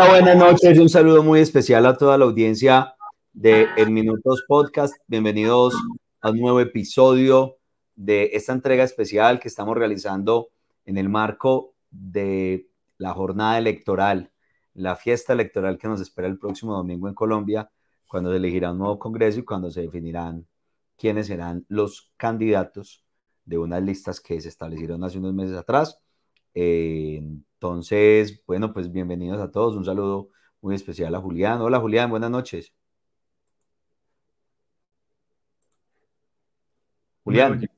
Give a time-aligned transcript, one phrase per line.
[0.00, 2.94] Hola, buenas noches un saludo muy especial a toda la audiencia
[3.32, 4.94] de En Minutos Podcast.
[5.08, 5.74] Bienvenidos
[6.20, 7.56] a un nuevo episodio
[7.96, 10.50] de esta entrega especial que estamos realizando
[10.84, 14.30] en el marco de la jornada electoral,
[14.72, 17.68] la fiesta electoral que nos espera el próximo domingo en Colombia,
[18.06, 20.46] cuando se elegirá un nuevo Congreso y cuando se definirán
[20.96, 23.04] quiénes serán los candidatos
[23.44, 25.98] de unas listas que se establecieron hace unos meses atrás.
[26.54, 27.20] Eh,
[27.60, 29.74] entonces, bueno, pues bienvenidos a todos.
[29.74, 30.30] Un saludo
[30.60, 31.60] muy especial a Julián.
[31.60, 32.72] Hola Julián, buenas noches.
[37.24, 37.68] Julián.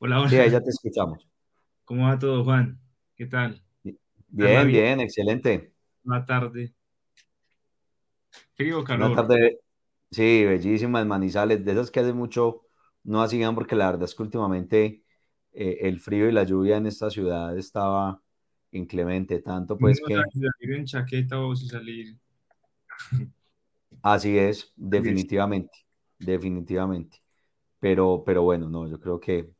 [0.00, 0.28] Hola, hola.
[0.28, 1.24] Sí, ya te escuchamos.
[1.84, 2.80] ¿Cómo va todo, Juan?
[3.14, 3.62] ¿Qué tal?
[4.26, 5.72] Bien, bien, excelente.
[6.02, 6.74] Una tarde.
[8.54, 9.12] Frío, calor.
[9.12, 9.60] Una tarde,
[10.10, 12.62] sí, bellísima en Manizales, de esas que hace mucho
[13.04, 15.04] no hacían, porque la verdad es que últimamente
[15.52, 18.20] eh, el frío y la lluvia en esta ciudad estaba
[18.72, 20.14] inclemente, tanto pues No que...
[20.14, 22.16] salir en chaqueta o si salir.
[24.02, 25.72] Así es, definitivamente,
[26.18, 27.18] definitivamente.
[27.78, 29.50] Pero, pero bueno, no, yo creo que,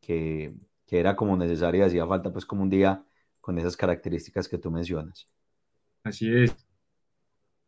[0.00, 0.54] que,
[0.86, 3.04] que era como necesario y hacía falta pues como un día
[3.40, 5.26] con esas características que tú mencionas.
[6.02, 6.54] Así es.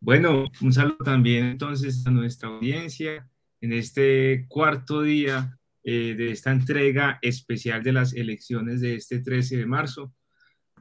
[0.01, 3.29] Bueno, un saludo también entonces a nuestra audiencia
[3.61, 9.57] en este cuarto día eh, de esta entrega especial de las elecciones de este 13
[9.57, 10.15] de marzo.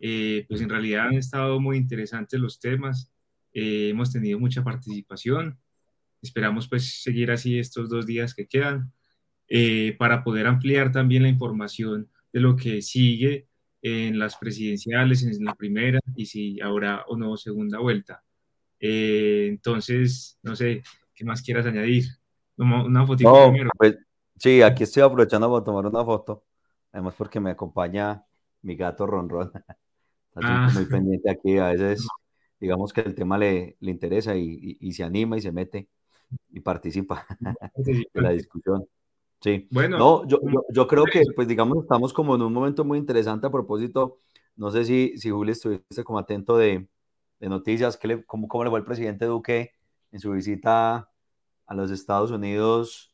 [0.07, 3.11] Eh, pues en realidad han estado muy interesantes los temas,
[3.53, 5.57] eh, hemos tenido mucha participación,
[6.21, 8.93] esperamos pues seguir así estos dos días que quedan
[9.47, 13.47] eh, para poder ampliar también la información de lo que sigue
[13.81, 18.23] en las presidenciales, en la primera y si habrá o no segunda vuelta.
[18.79, 20.83] Entonces, no sé,
[21.15, 22.03] ¿qué más quieras añadir?
[22.57, 23.71] Una, una fotito No, primero.
[23.75, 23.97] pues
[24.37, 26.45] sí, aquí estoy aprovechando para tomar una foto,
[26.91, 28.23] además porque me acompaña
[28.61, 29.51] mi gato Ronron.
[30.41, 30.69] Ah.
[30.73, 32.07] muy pendiente aquí, a veces
[32.59, 35.87] digamos que el tema le, le interesa y, y- y se anima y se mete
[36.51, 37.25] y participa
[38.13, 38.87] de la discusión.
[39.41, 42.53] Sí, Bueno, no, yo, como- yo, yo creo que, pues digamos, estamos como en un
[42.53, 44.19] momento muy interesante a propósito,
[44.55, 46.87] no sé si, si Julio estuviste como atento de,
[47.39, 49.73] de noticias, ¿qué le, cómo, cómo le fue el presidente Duque
[50.11, 51.11] en su visita
[51.67, 53.13] a los Estados Unidos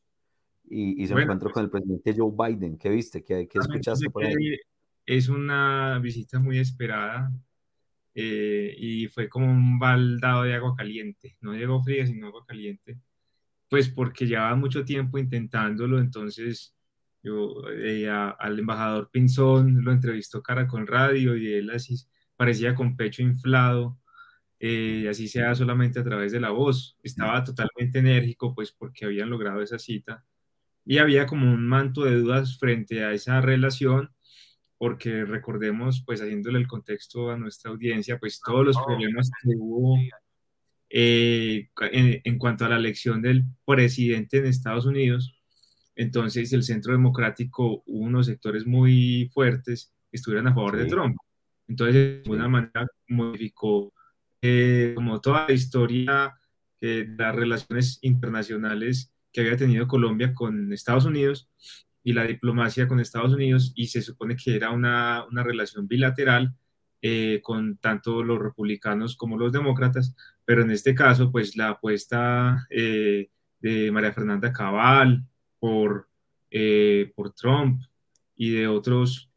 [0.65, 2.77] y, y su bueno, encuentro con el presidente Joe Biden?
[2.77, 3.23] ¿Qué viste?
[3.23, 4.35] ¿Qué, qué Realmente escuchaste por ahí?
[5.05, 7.31] Es una visita muy esperada
[8.15, 12.99] eh, y fue como un baldado de agua caliente, no agua fría, sino agua caliente,
[13.69, 16.75] pues porque llevaba mucho tiempo intentándolo, entonces
[17.23, 21.95] yo eh, a- al embajador Pinzón lo entrevistó cara con radio y él así
[22.35, 23.99] parecía con pecho inflado,
[24.59, 29.29] eh, así sea solamente a través de la voz, estaba totalmente enérgico pues porque habían
[29.29, 30.25] logrado esa cita
[30.85, 34.11] y había como un manto de dudas frente a esa relación,
[34.81, 39.95] porque recordemos, pues haciéndole el contexto a nuestra audiencia, pues todos los problemas que hubo
[40.89, 45.39] eh, en, en cuanto a la elección del presidente en Estados Unidos.
[45.95, 50.89] Entonces, el centro democrático hubo unos sectores muy fuertes que estuvieron a favor de Sí,
[50.89, 51.15] Trump.
[51.67, 53.93] Entonces, de alguna manera, modificó
[54.41, 56.33] eh, como toda la historia
[56.81, 61.51] eh, de las relaciones internacionales que había tenido Colombia con Estados Unidos
[62.03, 66.55] y la diplomacia con Estados Unidos, y se supone que era una, una relación bilateral
[67.03, 72.67] eh, con tanto los republicanos como los demócratas, pero en este caso, pues la apuesta
[72.69, 73.29] eh,
[73.59, 75.23] de María Fernanda Cabal
[75.59, 76.07] por,
[76.51, 77.81] eh, por Trump
[78.35, 79.31] y de otros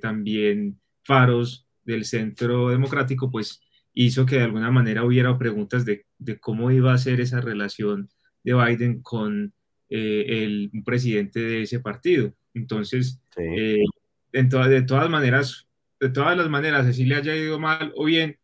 [0.00, 3.60] también faros del centro democrático, pues
[3.92, 8.08] hizo que de alguna manera hubiera preguntas de, de cómo iba a ser esa relación
[8.44, 9.52] de Biden con
[9.90, 12.32] eh, el un presidente de ese partido.
[12.54, 13.42] Entonces, sí.
[13.42, 13.84] eh,
[14.32, 15.68] en to- de todas maneras,
[16.00, 18.38] de todas las maneras, así le haya ido mal o bien,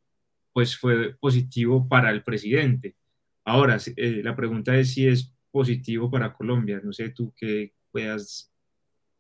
[0.53, 2.97] pues fue positivo para el presidente.
[3.45, 6.81] Ahora, eh, la pregunta es si es positivo para Colombia.
[6.83, 8.53] No sé tú qué puedas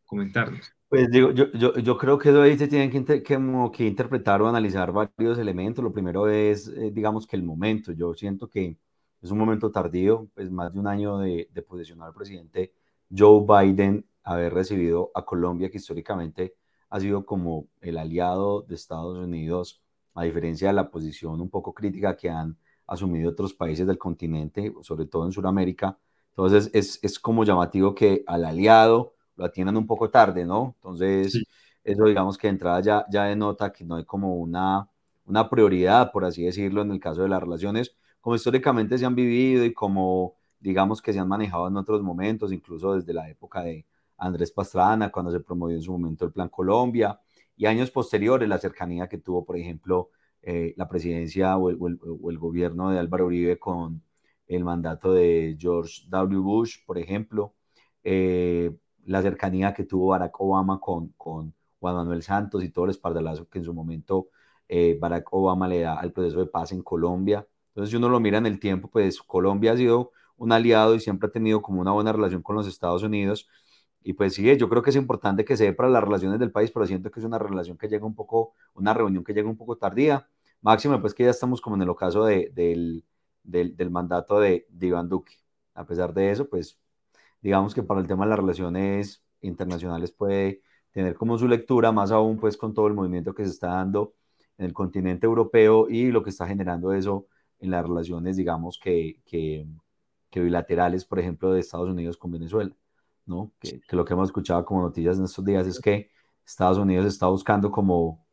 [0.05, 0.73] comentarnos.
[0.88, 3.38] Pues digo, yo, yo, yo creo que ahí se tienen que, inter- que
[3.73, 5.82] que interpretar o analizar varios elementos.
[5.82, 7.93] Lo primero es, eh, digamos que el momento.
[7.93, 8.76] Yo siento que
[9.22, 12.72] es un momento tardío, pues más de un año de, de posicionar al presidente
[13.16, 16.54] Joe Biden, haber recibido a Colombia, que históricamente
[16.90, 19.82] ha sido como el aliado de Estados Unidos,
[20.14, 24.72] a diferencia de la posición un poco crítica que han asumido otros países del continente,
[24.82, 25.98] sobre todo en Sudamérica.
[26.30, 30.74] Entonces es, es como llamativo que al aliado lo atiendan un poco tarde, ¿no?
[30.78, 31.44] Entonces, Sí,
[31.84, 34.88] eso digamos que de entrada ya, ya denota que no hay como una,
[35.26, 37.96] una prioridad, por así decirlo, en el caso de las relaciones,
[38.26, 42.52] como históricamente se han vivido y como digamos que se han manejado en otros momentos,
[42.52, 43.87] incluso desde la época de
[44.19, 47.20] Andrés Pastrana, cuando se promovió en su momento el Plan Colombia,
[47.56, 50.11] y años posteriores la cercanía que tuvo, por ejemplo,
[50.43, 54.02] eh, la presidencia o el, gobierno de Álvaro Uribe con
[54.49, 56.40] el mandato de George W.
[56.40, 57.55] Bush, por ejemplo,
[58.02, 63.49] eh, la cercanía que tuvo Barack Obama con, Juan Manuel Santos y todo el espaldarazo
[63.49, 64.31] que en su momento
[64.69, 67.46] eh, Barack Obama le da al proceso de paz en Colombia.
[67.76, 71.00] Entonces, si uno lo mira en el tiempo, pues Colombia ha sido un aliado y
[71.00, 73.50] siempre ha tenido como una buena relación con los Estados Unidos.
[74.02, 76.50] Y pues sí, yo creo que es importante que se dé para las relaciones del
[76.50, 79.49] país, pero siento que es una relación que llega un poco, una reunión que llega
[79.50, 80.26] un poco tardía.
[80.62, 83.05] Máximo, pues que ya estamos como en el ocaso de, del,
[83.43, 85.34] del, mandato de, de Iván Duque.
[85.75, 86.78] A pesar de eso, pues
[87.43, 90.62] digamos que para el tema de las relaciones internacionales puede
[90.93, 94.14] tener como su lectura, más aún pues con todo el movimiento que se está dando
[94.56, 97.26] en el continente europeo y lo que está generando eso
[97.61, 99.67] en las relaciones, digamos, que, que,
[100.31, 102.75] que bilaterales, por ejemplo, de Estados Unidos con Venezuela,
[103.26, 103.53] ¿no?
[103.61, 106.11] Que, que, lo que hemos escuchado como noticias en estos días es que
[106.44, 108.26] Estados Unidos está buscando como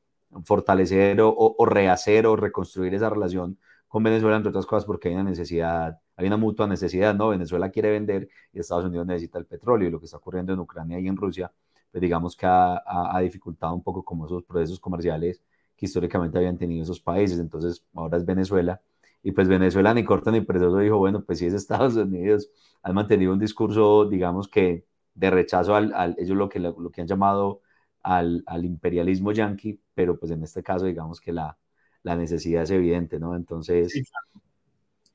[0.45, 5.13] fortalecer o, o rehacer o reconstruir esa relación con Venezuela, entre otras cosas, porque hay
[5.15, 7.29] una necesidad, hay una mutua necesidad, ¿no?
[7.29, 10.59] Venezuela quiere vender y Estados Unidos necesita el petróleo y lo que está ocurriendo en
[10.59, 11.51] Ucrania y en Rusia,
[11.91, 15.41] pues digamos que ha, ha, ha dificultado un poco como esos procesos comerciales
[15.75, 17.39] que históricamente habían tenido esos países.
[17.39, 18.81] Entonces, ahora es Venezuela.
[19.23, 22.49] Y pues Venezuela ni corta ni precioso dijo, bueno, pues si es Estados Unidos,
[22.83, 24.85] han mantenido un discurso, digamos que
[25.15, 27.61] de rechazo al, al ellos lo que, lo que han llamado
[28.01, 31.57] al, al, imperialismo yanqui, pero pues en este caso digamos que la,
[32.01, 33.35] la necesidad es evidente, ¿no?
[33.35, 33.93] Entonces...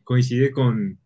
[0.05, 0.99] Coincide con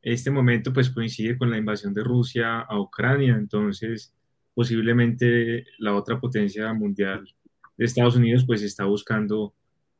[0.00, 4.14] este momento, pues coincide con la invasión de Rusia a Ucrania, entonces
[4.54, 7.28] posiblemente la otra potencia mundial
[7.76, 9.54] de Estados Unidos pues está buscando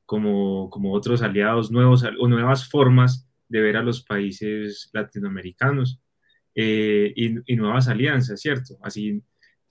[0.07, 6.01] como, como otros aliados nuevos o nuevas formas de ver a los países latinoamericanos
[6.55, 8.79] eh, y, y, nuevas alianzas, ¿cierto?
[8.83, 9.23] Así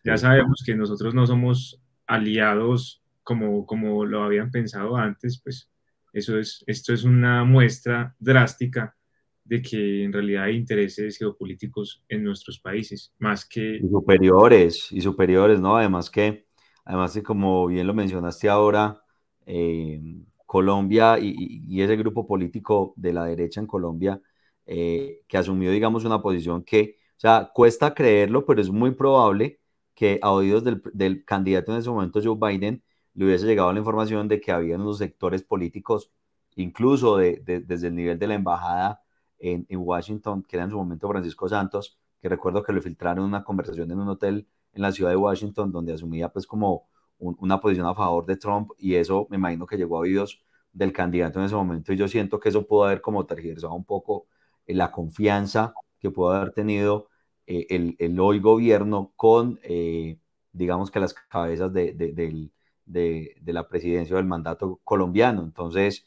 [0.03, 5.71] ya sabemos que nosotros no somos aliados como, como lo habían pensado antes, pues
[6.13, 8.95] eso es, esto es una muestra drástica
[9.43, 13.77] de que en realidad hay intereses geopolíticos en nuestros países, más que...
[13.77, 15.75] Y superiores, y superiores, ¿no?
[15.77, 16.45] Además que
[16.85, 19.01] Además, que como bien lo mencionaste ahora,
[19.45, 20.01] eh,
[20.45, 24.21] Colombia y, y, ese grupo político de la derecha en Colombia,
[24.65, 29.59] eh, que asumió, digamos, una posición que, o sea, cuesta creerlo, pero es muy probable
[29.93, 32.83] que a oídos del, candidato en ese momento, Joe Biden,
[33.13, 36.11] le hubiese llegado la información de que había unos sectores políticos,
[36.55, 39.01] incluso de, de, desde el nivel de la embajada
[39.39, 43.25] en, en, Washington, que era en su momento Francisco Santos, que recuerdo que le filtraron
[43.25, 46.87] una conversación en un hotel en la ciudad de Washington, donde asumía pues como
[47.19, 50.43] un, una posición a favor de Trump y eso me imagino que llegó a oídos
[50.75, 53.85] del candidato en ese momento y yo siento que eso pudo haber como tergiversado un
[53.85, 54.27] poco
[54.67, 57.09] eh, la confianza que pudo haber tenido
[57.47, 60.19] eh, el, el, hoy gobierno con, eh,
[60.51, 65.43] digamos que las cabezas de, de, la presidencia del mandato colombiano.
[65.43, 66.05] Entonces,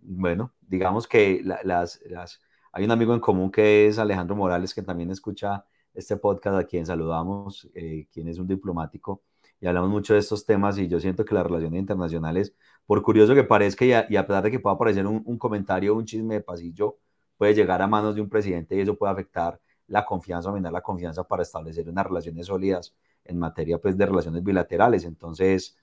[0.00, 2.40] bueno, digamos que la, las, las,
[2.72, 5.64] hay un amigo en común que es Alejandro Morales, que también escucha
[5.94, 7.68] este podcast a quien saludamos,
[8.10, 9.22] quien es un diplomático,
[9.62, 12.52] y hablamos mucho de estos temas y yo siento que las relaciones internacionales,
[12.84, 15.38] por curioso que parezca y a, y a pesar de que pueda aparecer un, un
[15.38, 16.98] comentario, un chisme de pasillo,
[17.36, 20.82] puede llegar a manos de un presidente y eso puede afectar la confianza, aumentar la
[20.82, 22.94] confianza para establecer unas relaciones sólidas
[23.24, 25.04] en materia pues, de relaciones bilaterales.
[25.04, 25.78] Entonces,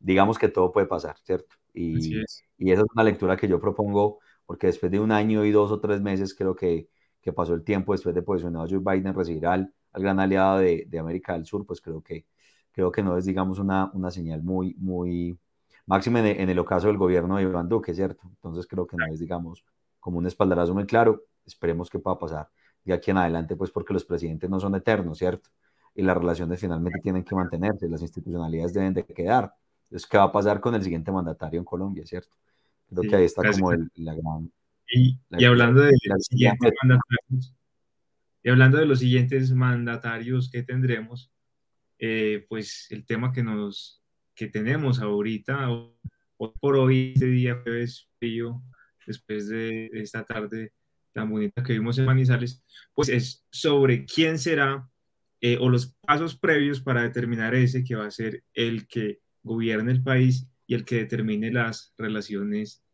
[0.00, 1.54] digamos que todo puede pasar, ¿cierto?
[1.72, 2.20] Y,
[2.58, 5.70] y esa es una lectura que yo propongo, porque después de un año y dos
[5.70, 6.88] o tres meses creo que
[7.24, 10.84] que pasó el tiempo después de posicionado Joe Biden recibir al, al gran aliado de,
[10.86, 12.26] de, América del Sur, pues creo que,
[12.74, 15.38] creo que no es, digamos, una, una señal muy, muy
[15.86, 18.22] máxima en, en, el ocaso del gobierno de Iván Duque, ¿cierto?
[18.28, 19.64] Entonces creo que no es, digamos,
[20.00, 21.22] como un espaldarazo muy claro.
[21.46, 22.48] Esperemos que pueda pasar
[22.84, 25.50] de aquí en adelante, pues porque los presidentes no son eternos, ¿cierto?
[25.94, 29.54] Y las relaciones finalmente tienen que mantenerse, las institucionalidades deben de quedar.
[29.84, 32.34] Entonces, ¿qué va a pasar con el siguiente mandatario en Colombia, ¿cierto?
[32.90, 33.60] Creo sí, que ahí está gracias.
[33.60, 34.50] como el, la gran
[34.86, 37.54] y, y, hablando de los siguientes mandatarios,
[38.42, 41.32] y hablando de los siguientes mandatarios que tendremos,
[42.06, 44.02] eh, pues el tema que nos
[44.34, 45.96] que tenemos ahorita, o,
[46.60, 48.62] por hoy, este día jueves frío,
[49.06, 50.74] después de esta tarde
[51.14, 54.86] tan bonita que vimos en Manizales, pues es sobre quién será
[55.40, 59.90] eh, o los pasos previos para determinar ese que va a ser el que gobierne
[59.92, 62.84] el país y el que determine las relaciones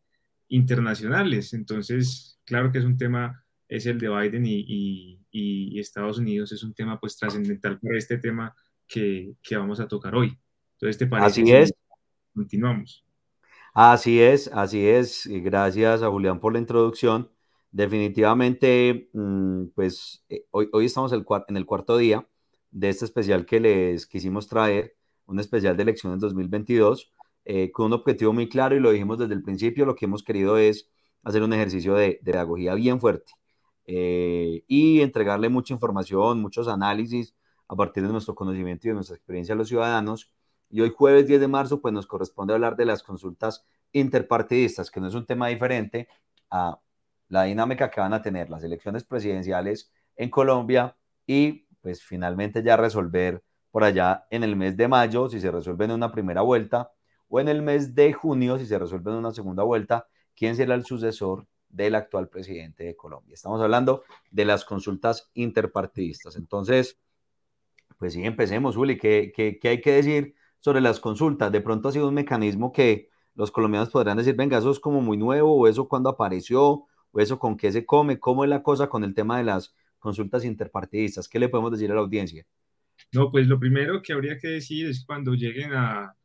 [0.47, 1.53] internacionales.
[1.53, 6.73] Entonces, claro que es un tema, es el de Biden y Estados Unidos, es un
[6.73, 8.55] tema pues trascendental para este tema
[8.91, 10.37] que, que, vamos a tocar hoy.
[10.73, 11.41] Entonces, ¿te parece?
[11.41, 11.73] Así es.
[12.33, 13.05] Continuamos.
[13.73, 15.27] Así es, así es.
[15.27, 17.29] Gracias a Julián por la introducción.
[17.71, 22.27] Definitivamente, mm, pues eh, hoy, hoy estamos en el cuarto día
[22.71, 24.95] de este especial que les quisimos traer,
[25.25, 27.11] un especial de elecciones 2022
[27.45, 30.23] eh, con un objetivo muy claro y lo dijimos desde el principio, lo que hemos
[30.23, 30.89] querido es
[31.23, 33.33] hacer un ejercicio de, de pedagogía bien fuerte
[33.85, 37.33] eh, y entregarle mucha información, muchos análisis
[37.71, 40.29] a partir de nuestro conocimiento y de nuestra experiencia a los ciudadanos.
[40.69, 44.99] Y hoy jueves 10 de marzo, pues nos corresponde hablar de las consultas interpartidistas, que
[44.99, 46.09] no es un tema diferente
[46.49, 46.81] a
[47.29, 52.75] la dinámica que van a tener las elecciones presidenciales en Colombia y pues finalmente ya
[52.75, 56.91] resolver por allá en el mes de mayo, si se resuelve en una primera vuelta,
[57.29, 60.75] o en el mes de junio, si se resuelve en una segunda vuelta, quién será
[60.75, 63.33] el sucesor del actual presidente de Colombia.
[63.33, 66.35] Estamos hablando de las consultas interpartidistas.
[66.35, 66.99] Entonces,
[68.01, 68.97] pues sí, empecemos, Juli.
[68.97, 71.51] ¿Qué, qué, hay que decir sobre las consultas?
[71.51, 75.01] De pronto ha sido un mecanismo que los colombianos podrán decir, venga, eso es como
[75.01, 78.63] muy nuevo, o eso cuando apareció, o eso con qué se come, cómo es la
[78.63, 81.29] cosa con el tema de las consultas interpartidistas.
[81.29, 82.43] ¿Qué le podemos decir a la audiencia?
[83.11, 86.15] No, pues lo primero que habría que decir es cuando lleguen a,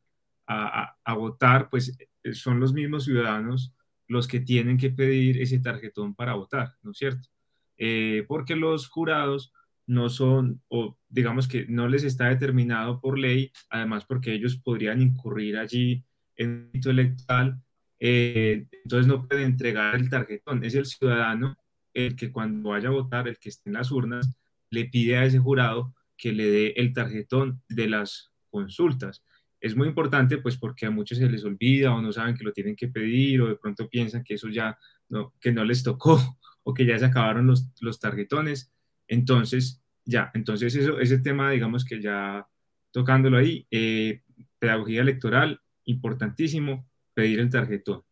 [0.46, 3.74] a, a votar, pues eh, son los mismos ciudadanos
[4.08, 7.28] los que tienen que pedir ese tarjetón para votar, ¿no es cierto?
[7.76, 9.52] Eh, porque los jurados
[9.86, 15.00] no son, o digamos que no les está determinado por ley, además porque ellos podrían
[15.00, 16.04] incurrir allí
[16.36, 17.62] en el electoral,
[17.98, 20.64] eh, entonces no pueden entregar el tarjetón.
[20.64, 21.56] Es el ciudadano
[21.94, 24.30] el que cuando vaya a votar, el que esté en las urnas,
[24.70, 29.22] le pide a ese jurado que le dé el tarjetón de las consultas
[29.60, 32.52] es muy importante pues porque a muchos se les olvida o no saben que lo
[32.52, 34.78] tienen que pedir o de pronto piensan que eso ya
[35.08, 36.18] no, que no les tocó
[36.62, 38.72] o que ya se acabaron los, los tarjetones.
[39.08, 42.46] Entonces, ya, entonces eso, ese tema, digamos que ya
[42.92, 44.22] tocándolo ahí, eh,
[44.58, 48.02] pedagogía electoral, importantísimo, pedir el tarjetón.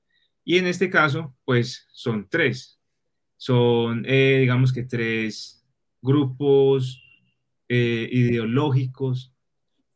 [0.44, 2.78] Y en este caso, pues son tres.
[3.36, 5.64] Son, eh, digamos que tres
[6.02, 7.02] grupos
[7.68, 9.30] eh, ideológicos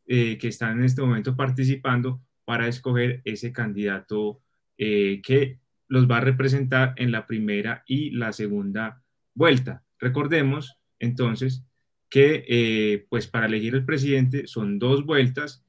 [0.06, 4.40] que están en este momento participando para escoger ese candidato
[4.78, 9.02] que los va a representar en la primera y la segunda
[9.34, 9.84] vuelta.
[9.98, 11.64] Recordemos entonces
[12.08, 15.64] que eh, pues para elegir el presidente son dos vueltas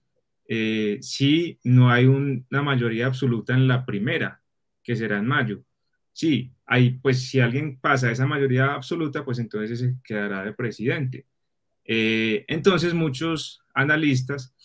[1.01, 4.41] si no hay una mayoría absoluta en la primera,
[4.81, 5.63] que será en mayo.
[6.11, 11.27] Sí, hay, pues si alguien pasa esa mayoría absoluta, pues entonces se quedará de presidente.
[11.85, 14.55] entonces muchos analistas,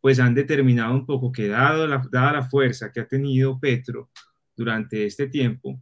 [0.00, 4.10] pues han determinado un poco que dado la, dada la fuerza que ha tenido Petro
[4.56, 5.80] durante este tiempo,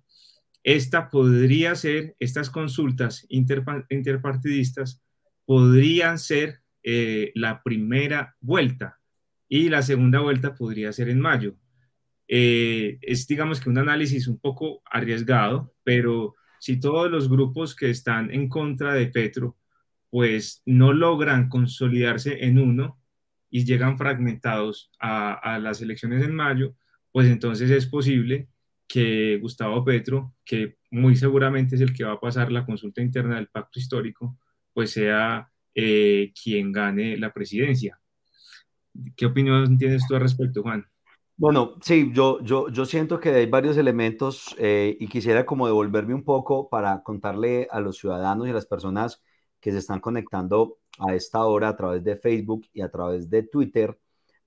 [0.62, 5.02] esta podría ser, estas consultas interpartidistas
[5.44, 8.98] podrían ser eh, la primera vuelta
[9.48, 11.56] y la segunda vuelta podría ser en mayo.
[12.28, 17.90] Eh, es digamos que un análisis un poco arriesgado, pero si todos los grupos que
[17.90, 19.56] están en contra de Petro
[20.10, 23.00] pues no logran consolidarse en uno
[23.48, 26.74] y llegan fragmentados a, las elecciones en mayo,
[27.12, 28.48] pues entonces es posible
[28.90, 33.36] que Gustavo Petro, que muy seguramente es el que va a pasar la consulta interna
[33.36, 34.36] del pacto histórico,
[34.72, 38.00] pues sea eh, quien gane la presidencia.
[39.16, 40.84] ¿Qué opinión tienes tú al respecto, Juan?
[41.36, 46.24] Bueno, sí, yo, yo, siento que hay varios elementos eh, y quisiera como devolverme un
[46.24, 49.22] poco para contarle a los ciudadanos y a las personas
[49.60, 53.44] que se están conectando a esta hora a través de Facebook y a través de
[53.44, 53.96] Twitter.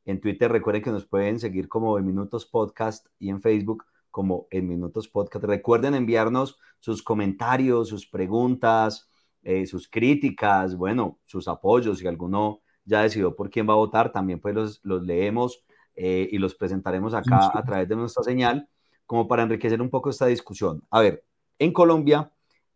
[0.04, 4.46] En Twitter recuerden que nos pueden seguir como en Minutos Podcast y en Facebook como
[4.52, 5.44] en Minutos Podcast.
[5.44, 9.10] Recuerden enviarnos sus comentarios, sus preguntas,
[9.42, 11.98] eh, sus críticas, bueno, sus apoyos.
[11.98, 15.64] Si alguno ya decidió por quién va a votar, también pues los, los leemos
[15.96, 18.70] eh, y los presentaremos acá a través de nuestra señal
[19.08, 20.84] como para enriquecer un poco esta discusión.
[20.92, 21.26] A ver,
[21.58, 22.32] en Colombia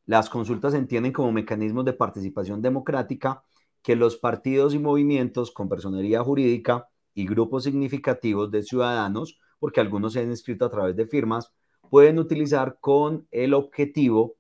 [0.08, 3.44] las consultas se entienden como mecanismos de participación democrática
[3.84, 10.14] que los partidos y movimientos con personería jurídica y grupos significativos de ciudadanos, porque algunos
[10.14, 11.54] se han inscrito a través de firmas,
[11.90, 14.36] pueden utilizar con el objetivo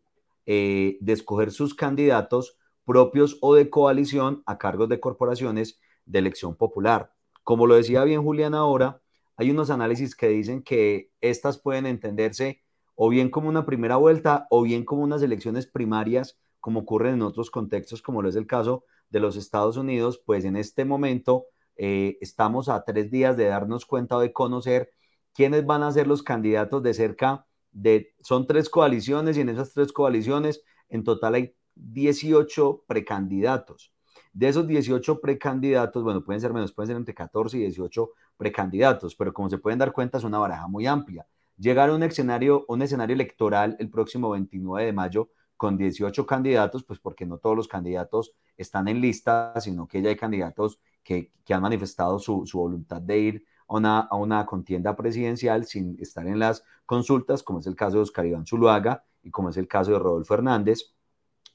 [0.45, 6.55] eh, de escoger sus candidatos propios o de coalición a cargos de corporaciones de elección
[6.55, 7.11] popular.
[7.43, 9.01] Como lo decía bien Julián ahora,
[9.35, 12.61] hay unos análisis que dicen que estas pueden entenderse
[12.95, 17.21] o bien como una primera vuelta o bien como unas elecciones primarias, como ocurre en
[17.21, 21.45] otros contextos, como lo es el caso de los Estados Unidos, pues en este momento
[21.75, 24.91] eh, estamos a tres días de darnos cuenta o de conocer
[25.37, 29.71] quiénes van a ser los candidatos de cerca de, son tres coaliciones y en esas
[29.71, 33.93] tres coaliciones en total hay 18 precandidatos.
[34.33, 39.15] De esos 18 precandidatos, bueno, pueden ser menos, pueden ser entre 14 y 18 precandidatos,
[39.15, 41.27] pero como se pueden dar cuenta es una baraja muy amplia
[41.57, 46.83] llegar a un escenario, un escenario electoral el próximo 29 de mayo con 18 candidatos,
[46.83, 51.31] pues porque no todos los candidatos están en lista, sino que ya hay candidatos que,
[51.49, 56.39] han manifestado su, voluntad de ir a una, a una contienda presidencial sin estar en
[56.39, 59.91] las consultas, como es el caso de Oscar Iván Zuluaga y como es el caso
[59.91, 60.93] de Rodolfo Hernández.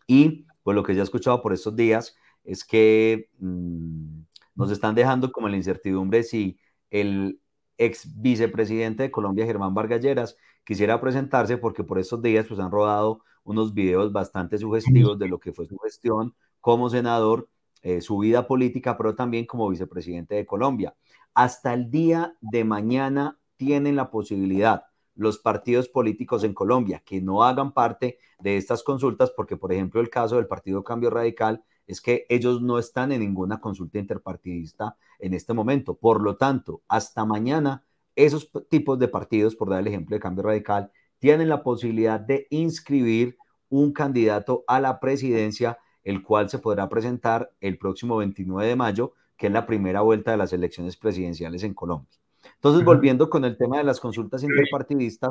[0.07, 4.23] Y pues lo que ya he escuchado por estos días es que mmm,
[4.55, 6.59] nos están dejando como la incertidumbre si
[6.91, 7.41] el
[7.79, 13.21] ex vicepresidente de Colombia, Germán Vargalleras, quisiera presentarse porque por estos días pues han rodado
[13.45, 17.49] unos videos bastante sugestivos de lo que fue su gestión como senador,
[17.83, 20.95] eh, su vida política, pero también como vicepresidente de Colombia.
[21.35, 24.85] Hasta el día de mañana tienen la posibilidad
[25.15, 30.01] los partidos políticos en Colombia que no hagan parte de estas consultas, porque por ejemplo
[30.01, 34.97] el caso del Partido Cambio Radical es que ellos no están en ninguna consulta interpartidista
[35.19, 35.95] en este momento.
[35.95, 37.85] Por lo tanto, hasta mañana,
[38.17, 42.47] esos tipos de partidos, por dar el ejemplo de Cambio Radical, tienen la posibilidad de
[42.51, 43.37] inscribir
[43.69, 49.13] un candidato a la presidencia, el cual se podrá presentar el próximo 29 de mayo,
[49.37, 52.11] que es la primera vuelta de las elecciones presidenciales en Colombia.
[52.55, 55.31] Entonces, volviendo con el tema de las consultas interpartidistas.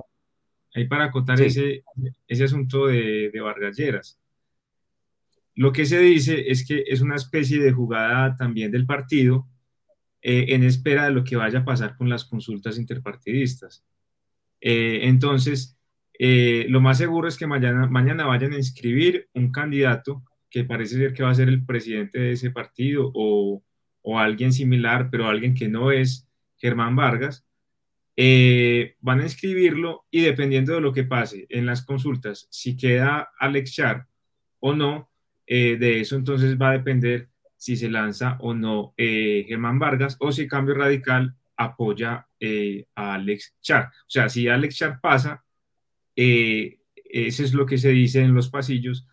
[0.73, 1.45] Ahí para acotar sí.
[1.45, 1.83] ese,
[2.27, 4.19] ese asunto de, de Vargas Lleras.
[5.55, 9.47] Lo que se dice es que es una especie de jugada también del partido
[10.21, 13.83] eh, en espera de lo que vaya a pasar con las consultas interpartidistas.
[14.61, 15.77] Eh, entonces,
[16.19, 20.97] eh, lo más seguro es que mañana, mañana vayan a inscribir un candidato que parece
[20.97, 23.63] ser que va a ser el presidente de ese partido o,
[24.01, 26.27] o alguien similar, pero alguien que no es
[26.57, 27.45] Germán Vargas.
[29.01, 33.73] van a inscribirlo y dependiendo de lo que pase en las consultas, si queda Alex
[33.73, 34.07] Char
[34.59, 35.11] o no,
[35.53, 40.15] eh, de eso entonces va a depender si se lanza o no eh, Germán Vargas
[40.21, 43.85] o si Cambio Radical apoya eh, a Alex Char.
[43.85, 45.43] O sea, si Alex Char pasa,
[46.15, 49.07] eso es lo que se dice en los pasillos,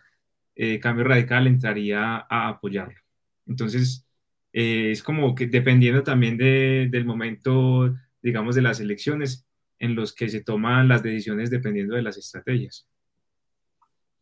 [0.81, 3.01] Cambio Radical entraría a apoyarlo.
[3.47, 4.08] Entonces,
[4.53, 9.47] es como que dependiendo también de, del momento, digamos, de las elecciones
[9.79, 12.89] en los que se toman las decisiones dependiendo de las estrategias.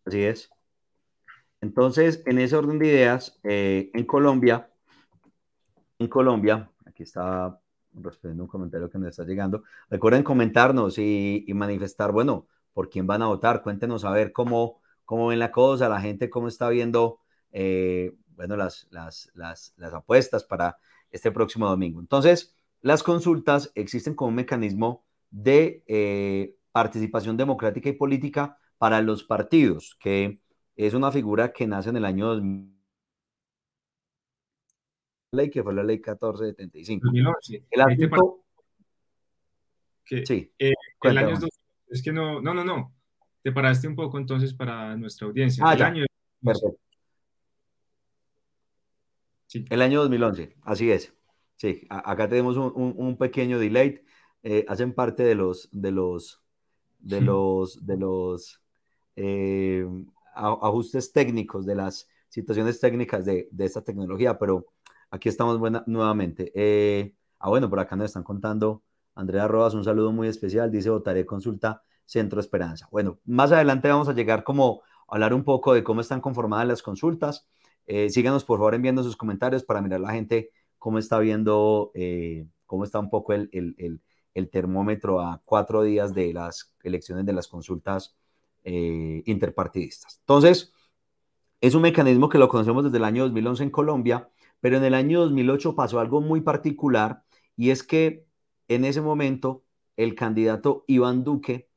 [0.04, 0.50] Así es.
[1.60, 4.70] Entonces, en ese orden de ideas, eh, en Colombia,
[5.98, 7.58] en Colombia, aquí está
[7.94, 9.64] respondiendo un comentario que nos está llegando.
[9.88, 13.62] Recuerden comentarnos y, y, manifestar, bueno, por quién van a votar.
[13.62, 17.20] Cuéntenos a ver cómo, cómo ven la cosa, la gente cómo está viendo,
[17.52, 20.78] eh, bueno, las, las, las, las, apuestas para
[21.10, 22.00] este próximo domingo.
[22.00, 29.24] Entonces, las consultas existen como un mecanismo de eh, participación democrática y política para los
[29.24, 30.40] partidos que
[30.76, 32.76] es una figura que nace en el año 2000,
[35.32, 37.06] ley que fue la ley 1475.
[37.06, 37.64] 2011.
[37.70, 38.42] El asunto...
[40.04, 40.52] Que, sí.
[40.58, 41.36] Eh, el año
[41.88, 42.94] es que no, no, no, no.
[43.42, 45.64] Te paraste un poco entonces para nuestra audiencia.
[45.66, 45.86] Ah, el ya.
[45.86, 46.04] año
[46.42, 46.85] Perfecto.
[49.56, 49.64] Sí.
[49.70, 51.14] El año 2011, así es.
[51.56, 54.02] Sí, acá tenemos un, un, un pequeño delay.
[54.42, 56.42] Eh, hacen parte de los, de los,
[56.98, 58.62] de los, de los,
[59.16, 59.86] eh,
[60.34, 64.66] ajustes técnicos, de las situaciones técnicas de, de esta tecnología, pero
[65.10, 66.52] aquí estamos buena, nuevamente.
[66.54, 68.82] Eh, ah, bueno, por acá nos están contando
[69.14, 72.86] Andrea Rodas, un saludo muy especial, dice votaré consulta Centro Esperanza.
[72.90, 76.68] Bueno, más adelante vamos a llegar como a hablar un poco de cómo están conformadas
[76.68, 77.48] las consultas.
[77.86, 82.46] Eh, síganos por favor enviando sus comentarios para mirar la gente cómo está viendo, eh,
[82.66, 84.00] cómo está un poco el, el,
[84.34, 88.16] el, termómetro a cuatro días de las elecciones de las consultas
[88.64, 90.18] eh, interpartidistas.
[90.20, 90.72] Entonces,
[91.60, 94.28] es un mecanismo que lo conocemos desde el año 2011 en Colombia,
[94.60, 97.22] pero en el año 2008 pasó algo muy particular
[97.56, 98.26] y es que
[98.68, 99.64] en ese momento
[99.96, 101.68] el candidato Iván Duque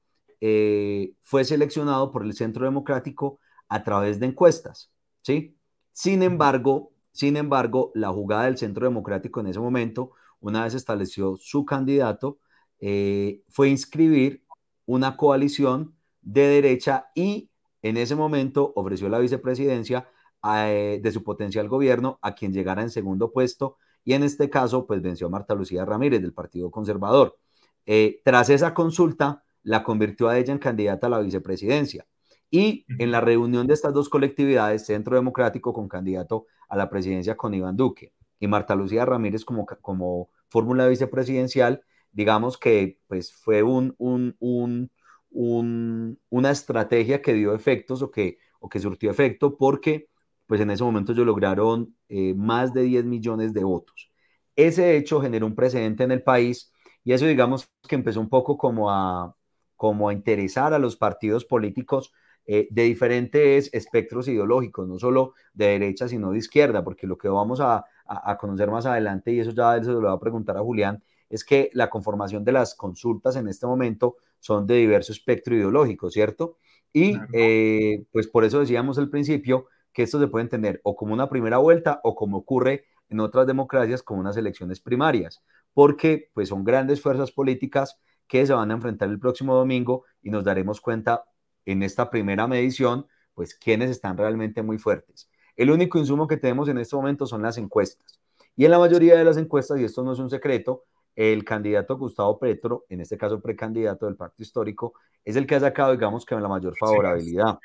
[1.22, 4.92] fue seleccionado por el Centro Democrático a través de encuestas,
[5.22, 5.59] ¿sí?
[6.00, 11.36] Sin embargo, sin embargo, la jugada del Centro Democrático en ese momento, una vez estableció
[11.36, 12.40] su candidato,
[12.80, 14.46] eh, fue inscribir
[14.86, 17.50] una coalición de derecha y
[17.82, 20.08] en ese momento ofreció la vicepresidencia
[20.42, 24.88] eh, de su potencial gobierno a quien llegara en segundo puesto y en este caso
[24.88, 27.38] pues venció a Marta Lucía Ramírez del Partido Conservador.
[27.86, 32.08] Eh, tras esa consulta la convirtió a ella en candidata a la vicepresidencia
[32.52, 37.38] y en la reunión de estas dos colectividades, Centro Democrático con candidato a la presidencia
[37.38, 41.82] con Iván Duque y Marta Lucía Ramírez como, como fórmula vicepresidencial,
[42.12, 44.92] digamos que pues fue un, un, un
[45.32, 50.10] un, una estrategia que dio efectos o que, o que surtió efecto porque
[50.48, 54.12] pues en ese momento ellos lograron eh, más de 10 millones de votos.
[54.56, 58.58] Ese hecho generó un precedente en el país y eso digamos que empezó un poco
[58.58, 59.36] como a,
[59.76, 62.12] como a interesar a los partidos políticos
[62.52, 67.30] eh, de diferentes espectros ideológicos, no solo de derecha, sino de izquierda, porque lo que
[67.30, 70.58] vamos a, a, a conocer más adelante, y eso ya se lo voy a preguntar
[70.58, 75.12] a Julián, es que la conformación de las consultas en este momento son de diverso
[75.12, 76.58] espectro ideológico, ¿cierto?
[76.92, 81.14] Y eh, pues por eso decíamos al principio que esto se puede entender o como
[81.14, 85.44] una primera vuelta o como ocurre en otras democracias como unas elecciones primarias,
[85.76, 90.32] porque pues son grandes fuerzas políticas que se van a enfrentar el próximo domingo y
[90.32, 91.26] nos daremos cuenta
[91.72, 95.30] en esta primera medición, pues quiénes están realmente muy fuertes.
[95.56, 98.20] El único insumo que tenemos en este momento son las encuestas.
[98.56, 101.98] Y en la mayoría de las encuestas, y esto no es un secreto, el candidato
[101.98, 106.26] Gustavo Petro, en este caso precandidato del pacto histórico, es el que ha sacado, digamos,
[106.26, 107.60] que la mayor favorabilidad.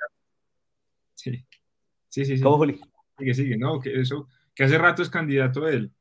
[1.15, 1.45] Sí,
[2.09, 2.37] sí, sí.
[2.37, 2.43] sí.
[2.43, 2.81] ¿Cómo, Juli?
[3.19, 5.93] Sigue, sigue, no, que eso, que hace rato es candidato él.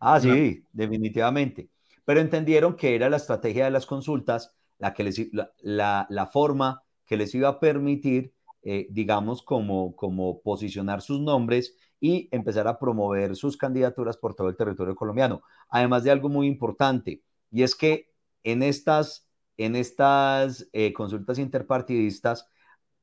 [0.00, 1.70] Ah, sí, definitivamente.
[2.04, 5.28] Pero entendieron que era la estrategia de las consultas la, que les,
[5.62, 11.76] la, la, forma que les iba a permitir, eh, digamos, como, como posicionar sus nombres
[12.00, 15.42] y empezar a promover sus candidaturas por todo el territorio colombiano.
[15.68, 18.10] Además de algo muy importante, y es que
[18.42, 22.48] en estas, en estas eh, consultas interpartidistas,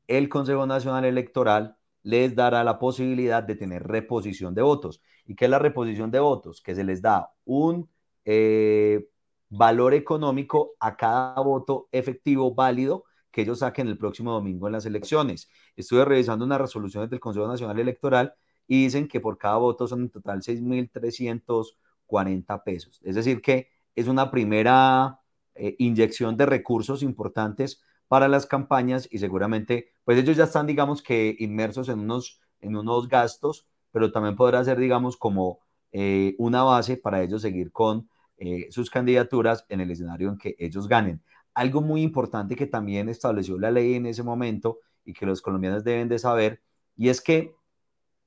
[0.08, 5.02] el Consejo Nacional Electoral les dará la posibilidad de tener reposición de votos.
[5.26, 6.62] ¿Y qué es la reposición de votos?
[6.62, 7.90] Que se les da un
[8.26, 9.08] eh,
[9.50, 14.86] valor económico a cada voto efectivo válido que ellos saquen el próximo domingo en las
[14.86, 15.50] elecciones.
[15.76, 18.36] Estuve revisando unas resoluciones del Consejo Nacional Electoral
[18.68, 23.00] y dicen que por cada voto son en total 6.340 pesos.
[23.04, 25.20] Es decir, que es una primera
[25.56, 31.02] eh, inyección de recursos importantes para las campañas y seguramente, pues ellos ya están, digamos
[31.02, 35.60] que, inmersos en unos, en unos gastos, pero también podrá ser, digamos, como
[35.92, 40.56] eh, una base para ellos seguir con eh, sus candidaturas en el escenario en que
[40.58, 41.22] ellos ganen.
[41.54, 45.84] Algo muy importante que también estableció la ley en ese momento y que los colombianos
[45.84, 46.62] deben de saber,
[46.96, 47.56] y es que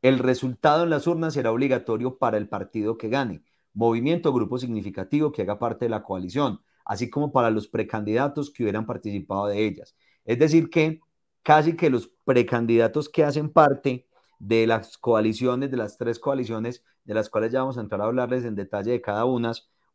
[0.02, 4.58] el resultado en las urnas será obligatorio para el partido que gane, movimiento o grupo
[4.58, 9.46] significativo que haga parte de la coalición así como para los precandidatos que hubieran participado
[9.46, 9.96] de ellas.
[10.24, 11.00] Es decir, que
[11.42, 14.06] casi que los precandidatos que hacen parte
[14.38, 18.04] de las coaliciones, de las tres coaliciones, de las cuales ya vamos a entrar a
[18.04, 19.52] hablarles en detalle de cada una,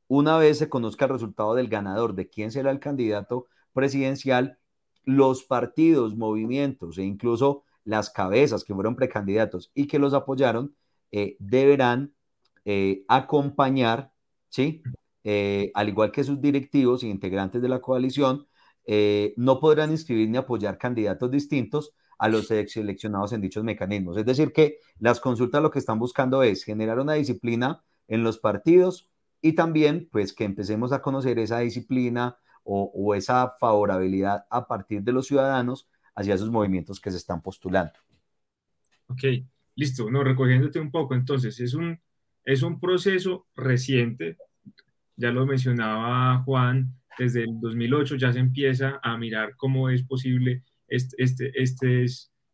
[0.10, 4.58] una vez se conozca el resultado del ganador, de quién será el candidato presidencial,
[5.06, 10.76] los partidos, movimientos e incluso las cabezas que fueron precandidatos y que los apoyaron,
[11.12, 12.13] eh, deberán
[12.65, 14.12] eh, acompañar,
[14.50, 14.82] ¿sí?
[15.24, 18.48] Eh, al igual que sus directivos e integrantes de la coalición,
[19.36, 24.17] no podrán inscribir ni apoyar candidatos distintos a los seleccionados en dichos mecanismos.
[24.17, 28.39] Es decir, que las consultas lo que están buscando es generar una disciplina en los
[28.39, 34.67] partidos y también pues que empecemos a conocer esa disciplina o, o esa favorabilidad a
[34.67, 37.93] partir de los ciudadanos hacia esos movimientos que se están postulando.
[39.08, 39.23] Ok,
[39.75, 40.10] listo.
[40.12, 41.99] No, recogiéndote un poco, entonces es un,
[42.43, 44.38] es un proceso reciente
[45.19, 50.63] ya lo mencionaba Juan, desde el 2008 ya se empieza a mirar cómo es posible
[50.88, 52.06] este, este,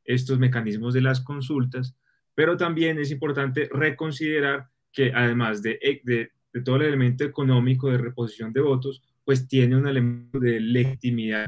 [0.03, 1.95] estos mecanismos de las consultas,
[2.33, 8.53] pero también es importante reconsiderar que además de, de, todo el elemento económico de reposición
[8.53, 11.47] de votos, pues tiene un elemento de legitimidad,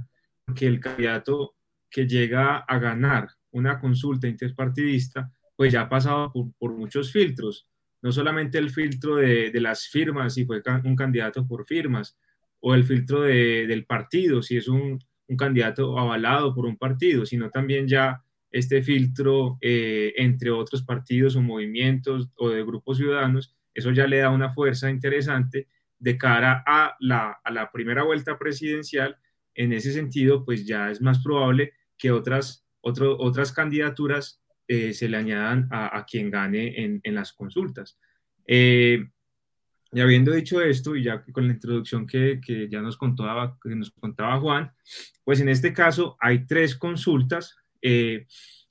[0.55, 1.55] que el candidato
[1.89, 7.67] que llega a ganar una consulta interpartidista, pues ya ha pasado por, muchos filtros,
[8.01, 12.17] no solamente el filtro de, las firmas, si fue un candidato por firmas,
[12.59, 14.99] o el filtro del partido, si es un,
[15.37, 21.41] candidato avalado por un partido, sino también ya este filtro eh, entre otros partidos o
[21.41, 25.67] movimientos o de grupos ciudadanos, eso ya le da una fuerza interesante
[25.99, 29.17] de cara a la, a la primera vuelta presidencial.
[29.53, 35.17] En ese sentido, pues ya es más probable que otras, otras candidaturas eh, se le
[35.17, 37.99] añadan a, quien gane en, en las consultas.
[38.47, 39.05] Eh,
[39.91, 43.69] y habiendo dicho esto, y ya con la introducción que, que ya nos contaba, que
[43.75, 44.71] nos contaba Juan,
[45.23, 48.25] pues en este caso hay tres consultas, eh,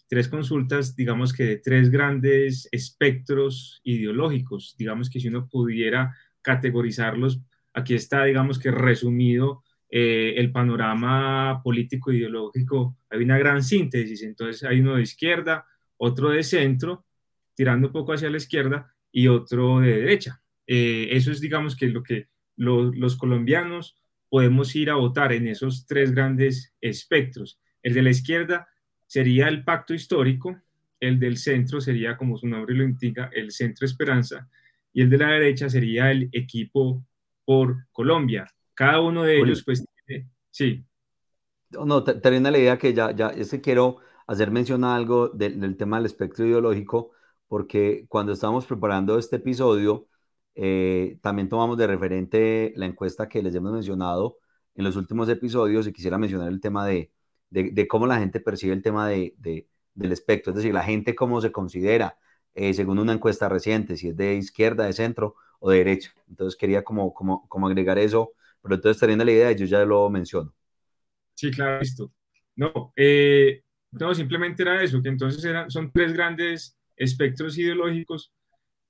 [0.09, 7.40] tres consultas, digamos que de tres grandes espectros ideológicos, digamos que si uno pudiera categorizarlos,
[7.73, 14.81] aquí está, digamos que resumido el panorama político ideológico, hay una gran síntesis, entonces hay
[14.81, 15.64] uno de izquierda,
[15.97, 17.07] otro de centro,
[17.55, 20.42] tirando un poco hacia la izquierda, y otro de derecha.
[20.66, 23.97] Eh, eso es, digamos, que lo que los colombianos
[24.29, 27.59] podemos ir a votar en esos tres grandes espectros.
[27.83, 28.69] El de la izquierda
[29.07, 30.57] sería el pacto histórico,
[31.01, 34.49] el del centro sería, como su nombre lo indica, el centro esperanza,
[34.92, 37.05] y el de la derecha sería el equipo
[37.45, 38.47] por Colombia.
[38.75, 39.85] Cada uno de ellos, pues,
[40.51, 40.85] sí.
[41.71, 45.77] No, termina la idea que ya, ya, es que quiero hacer mención a algo del,
[45.77, 47.12] tema del espectro ideológico,
[47.49, 50.09] porque cuando estábamos preparando este episodio,
[50.59, 54.38] Eh, también tomamos de referente la encuesta que les hemos mencionado
[54.75, 57.12] en los últimos episodios y quisiera mencionar el tema de,
[57.64, 59.35] de, cómo la gente percibe el tema de,
[59.95, 62.19] del espectro, es decir, la gente cómo se considera
[62.55, 66.12] eh, según una encuesta reciente, si es de izquierda, de centro o de derecha.
[66.29, 70.55] Entonces quería como, como, agregar eso, pero entonces teniendo la idea, yo ya lo menciono.
[71.35, 72.12] Sí, claro, listo.
[72.57, 78.33] No, eh, no, simplemente era eso, que entonces eran, son tres grandes espectros ideológicos,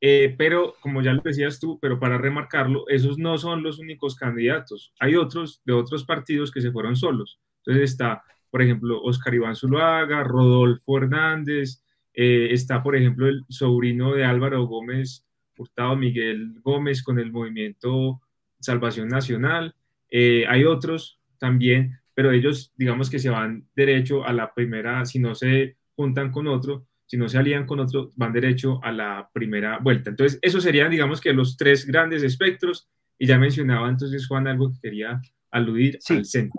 [0.01, 4.15] eh, pero como ya lo decías tú, pero para remarcarlo, esos no son los únicos
[4.15, 4.93] candidatos.
[5.01, 7.41] Hay otros de otros partidos que se fueron solos.
[7.65, 11.83] Entonces está, por ejemplo, Oscar Iván Zuluaga, Rodolfo Hernández,
[12.15, 15.25] eh, está, por ejemplo, el sobrino de Álvaro Gómez
[15.59, 18.21] Hurtado, Miguel Gómez, con el movimiento
[18.61, 19.75] Salvación Nacional.
[20.11, 25.35] hay otros también pero ellos, digamos que se van derecho a la primera, si no
[25.35, 29.79] se juntan con otro, si no se alían con otro, van derecho a la primera
[29.81, 30.09] vuelta.
[30.09, 34.73] Entonces, esos serían, digamos que los tres grandes espectros, y ya mencionaba entonces Juan algo
[34.73, 36.59] que quería aludir al centro.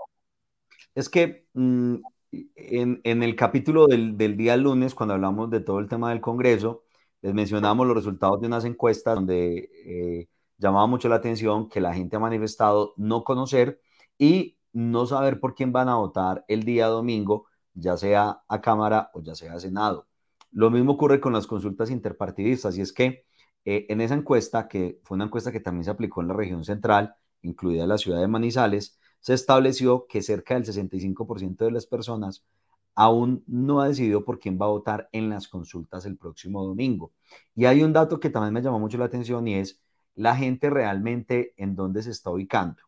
[0.98, 1.94] Es que mm,
[2.32, 6.82] en, el capítulo del, del, día lunes, cuando hablamos de todo el tema del Congreso,
[7.22, 11.94] les mencionamos los resultados de unas encuestas donde eh, llamaba mucho la atención que la
[11.94, 13.80] gente ha manifestado no conocer
[14.18, 19.10] y no saber por quién van a votar el día domingo, ya sea a Cámara
[19.14, 20.08] o ya sea a Senado.
[20.50, 23.24] Lo mismo ocurre con las consultas interpartidistas, y es que
[23.64, 26.64] eh, en esa encuesta, que fue una encuesta que también se aplicó en la región
[26.64, 32.46] central, incluida la ciudad de Manizales, se estableció que cerca del 65% de las personas
[32.94, 37.12] aún no ha decidido por quién va a votar en las consultas el próximo domingo.
[37.54, 39.82] Y hay un dato que también me llamó mucho la atención y es
[40.14, 42.80] la gente realmente en dónde se está ubicando.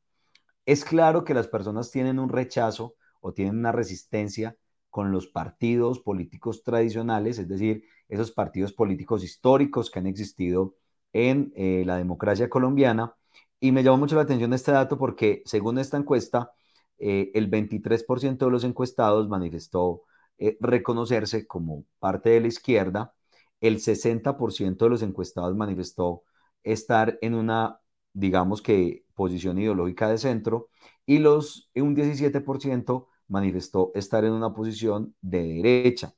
[0.64, 4.56] Es claro que las personas tienen un rechazo o tienen una resistencia
[4.88, 10.74] con los partidos políticos tradicionales, es decir, esos partidos políticos históricos que han existido
[11.12, 13.14] en eh, la democracia colombiana.
[13.60, 16.52] Y me llamó mucho la atención este dato porque, según esta encuesta,
[16.98, 20.02] eh, el 23% de los encuestados manifestó
[20.38, 23.14] eh, reconocerse como parte de la izquierda,
[23.60, 26.24] el 60% de los encuestados manifestó
[26.62, 27.80] estar en una
[28.12, 30.68] digamos que posición ideológica de centro,
[31.06, 36.14] y los, un 17% manifestó estar en una posición de derecha.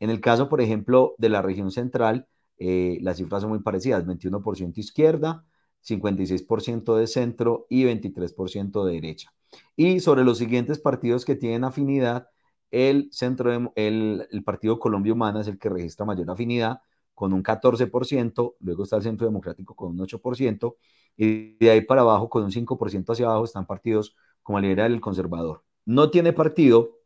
[0.00, 2.26] En el caso, por ejemplo, de la región central,
[2.58, 5.44] eh, las cifras son muy parecidas, 21% izquierda,
[5.82, 9.32] 56% de centro y 23% de derecha.
[9.76, 12.28] Y sobre los siguientes partidos que tienen afinidad,
[12.70, 16.80] el, centro el, el Partido Colombia Humana es el que registra mayor afinidad,
[17.14, 20.76] con un 14%, luego está el Centro Democrático con un 8%,
[21.16, 24.90] y de ahí para abajo, con un 5% hacia abajo, están partidos como el liberal
[24.92, 25.64] y el conservador.
[25.86, 26.98] No tiene partido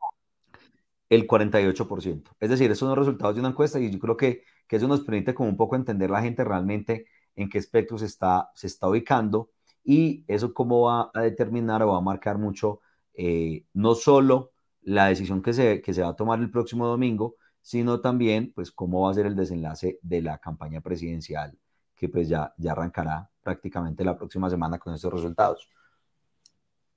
[1.09, 2.31] el 48%.
[2.41, 4.89] Es decir, esos son los resultados de una encuesta y yo creo que, que eso
[4.89, 7.07] nos permite como un poco entender la gente realmente
[7.43, 9.51] en qué espectro se está, se está ubicando
[9.85, 12.81] y eso cómo va a determinar o va a marcar mucho
[13.15, 17.37] eh, no solo la decisión que se, que se va a tomar el próximo domingo,
[17.61, 21.57] sino también pues cómo va a ser el desenlace de la campaña presidencial
[21.97, 25.69] que pues ya, ya arrancará prácticamente la próxima semana con estos resultados.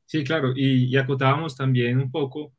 [0.05, 2.53] Sí, claro, y, y acotábamos también un poco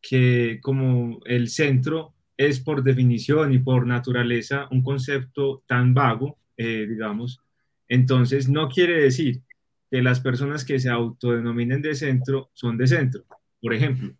[0.00, 6.86] que como el centro es por definición y por naturaleza un concepto tan vago, eh,
[6.88, 7.40] digamos,
[7.88, 9.42] entonces no quiere decir
[9.90, 13.24] que las personas que se autodenominen de centro son de centro.
[13.60, 14.14] Por ejemplo,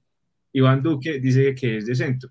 [0.52, 2.30] Iván Duque dice que es de centro,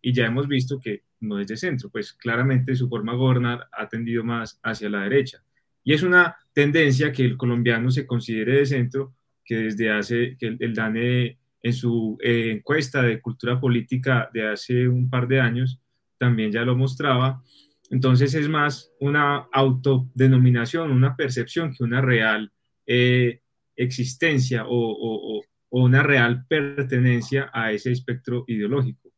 [0.00, 3.68] y ya hemos visto que no es de centro, pues claramente su forma de gobernar
[3.72, 5.42] ha tendido más hacia la derecha.
[5.84, 10.56] Y es una tendencia que el colombiano se considere de centro, que desde hace, que
[10.58, 15.80] el, DANE en su eh, encuesta de cultura política de hace un par de años
[16.18, 17.42] también ya lo mostraba.
[17.92, 22.50] Entonces es más una autodenominación, una percepción que una real
[22.86, 23.42] eh,
[23.76, 29.10] existencia o, o, una real pertenencia a ese espectro ideológico.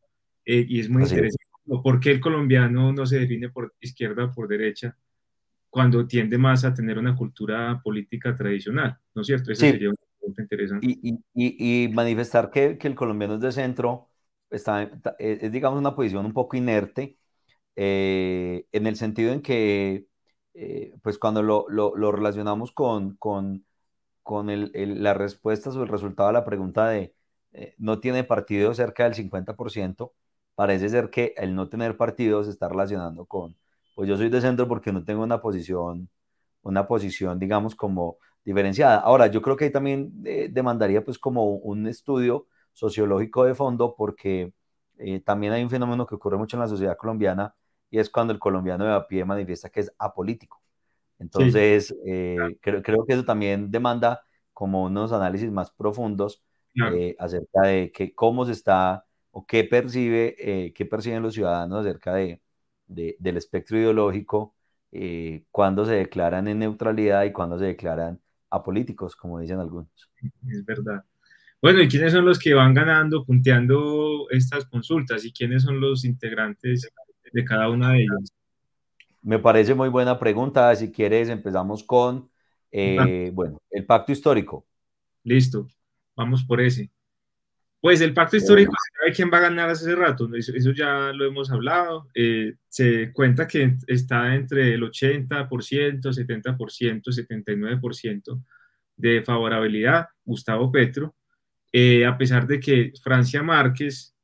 [0.45, 1.45] Eh, y es muy interesante.
[1.65, 4.97] ¿Por qué el colombiano no se define por izquierda o por derecha
[5.71, 8.99] cuando tiende más a tener una cultura política tradicional?
[9.15, 9.53] ¿No es cierto?
[9.53, 10.87] Eso sería una pregunta interesante.
[10.87, 14.11] Y, y, y manifestar que, que, el colombiano es de centro
[14.51, 17.19] está, es, digamos, una posición un poco inerte,
[17.77, 20.07] eh, en el sentido en que,
[20.55, 23.67] eh, pues cuando lo, lo, lo relacionamos con, con,
[24.23, 27.15] con el, el, las o el resultado de la pregunta de
[27.79, 30.13] no tiene partido cerca del 50%,
[30.55, 33.57] parece ser que el no tener partido se está relacionando con,
[33.95, 36.09] pues yo soy de centro porque no tengo una posición,
[36.63, 38.99] una posición, digamos, como diferenciada.
[38.99, 43.95] Ahora, yo creo que ahí también eh, demandaría pues como un estudio sociológico de fondo
[43.97, 44.53] porque
[44.99, 47.55] eh, también hay un fenómeno que ocurre mucho en la sociedad colombiana
[47.95, 50.61] y es cuando el colombiano de a pie manifiesta que es apolítico.
[51.21, 54.21] Entonces, eh, creo, creo, que eso también demanda
[54.53, 56.43] como unos análisis más profundos
[56.75, 61.87] eh, acerca de que, cómo se está o qué percibe, eh, qué perciben los ciudadanos
[61.87, 62.43] acerca de,
[62.89, 64.57] del espectro ideológico,
[65.53, 70.11] cuando se declaran en neutralidad y cuando se declaran apolíticos, como dicen algunos.
[70.49, 71.05] Es verdad.
[71.63, 75.25] Bueno, ¿y quiénes son los que van ganando, punteando estas consultas?
[75.25, 76.91] ¿Y quiénes son los integrantes
[77.35, 78.33] de cada una de ellas?
[79.21, 80.75] Me parece muy buena pregunta.
[80.77, 82.31] Si quieres, empezamos con,
[82.71, 84.65] eh, bueno, el pacto histórico.
[85.25, 85.67] Listo,
[86.15, 86.91] vamos por ese.
[87.81, 91.27] Pues el pacto histórico, se sabe quién va a ganar hace rato, eso, ya lo
[91.27, 92.09] hemos hablado.
[92.15, 98.43] Eh, se cuenta que está entre el 80%, 70%, 79%
[98.97, 101.15] de favorabilidad, Gustavo Petro,
[101.73, 104.15] eh, a pesar de que Francia Márquez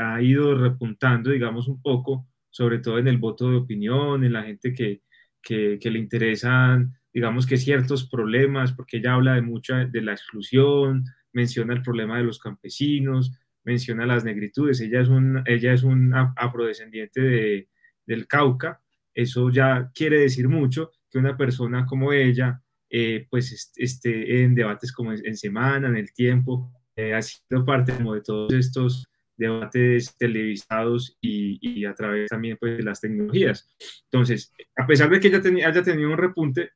[0.00, 4.44] ha ido repuntando, digamos, un poco sobre todo en el voto de opinión, en la
[4.44, 5.00] gente que,
[5.42, 11.04] que, le interesan, digamos que ciertos problemas, porque ella habla de mucha de la exclusión,
[11.32, 13.32] menciona el problema de los campesinos,
[13.64, 17.68] menciona las negritudes, ella es un, ella es un afrodescendiente de,
[18.06, 18.80] del Cauca,
[19.14, 24.92] eso ya quiere decir mucho que una persona como ella, eh, pues esté en debates
[24.92, 29.08] como en, Semana, en El Tiempo, eh, ha sido parte de todos estos
[29.42, 33.68] debates televisados y, a través también pues, de las tecnologías.
[34.04, 36.70] Entonces, a pesar de que ella haya tenido un repunte,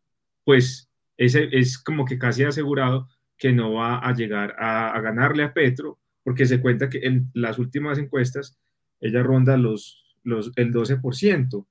[0.44, 5.52] pues ese es como que casi asegurado que no va a llegar a, ganarle a
[5.52, 8.58] Petro, porque se cuenta que en las últimas encuestas
[9.00, 11.66] ella ronda los, los, el 12%.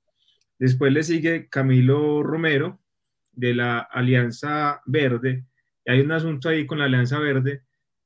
[0.58, 2.79] Después le sigue Camilo Romero
[3.34, 5.45] de la Alianza Verde.
[5.86, 7.63] Hay un asunto ahí con la Alianza Verde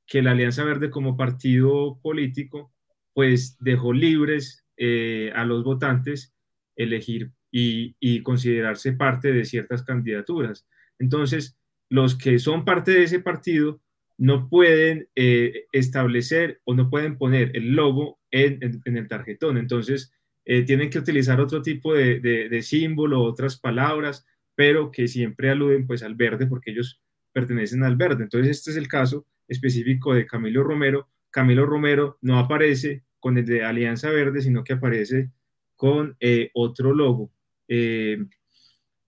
[0.10, 2.74] que la Alianza Verde como partido político,
[3.20, 6.34] pues dejó libres eh, a los votantes
[6.78, 10.66] elegir y, considerarse parte de ciertas candidaturas.
[11.00, 11.58] Entonces,
[11.90, 13.82] los que son parte de ese partido
[14.18, 19.58] no pueden eh, establecer o no pueden poner el logo en, el tarjetón.
[19.58, 20.14] Entonces,
[20.46, 25.86] eh, tienen que utilizar otro tipo de, de, símbolo, otras palabras, pero que siempre aluden
[25.86, 27.02] pues al verde porque ellos
[27.34, 28.24] pertenecen al verde.
[28.24, 31.10] Entonces, este es el caso específico de Camilo Romero.
[31.32, 35.32] Camilo Romero no aparece con el de Alianza Verde, sino que aparece
[35.76, 37.32] con eh, otro logo.
[37.70, 38.18] Eh,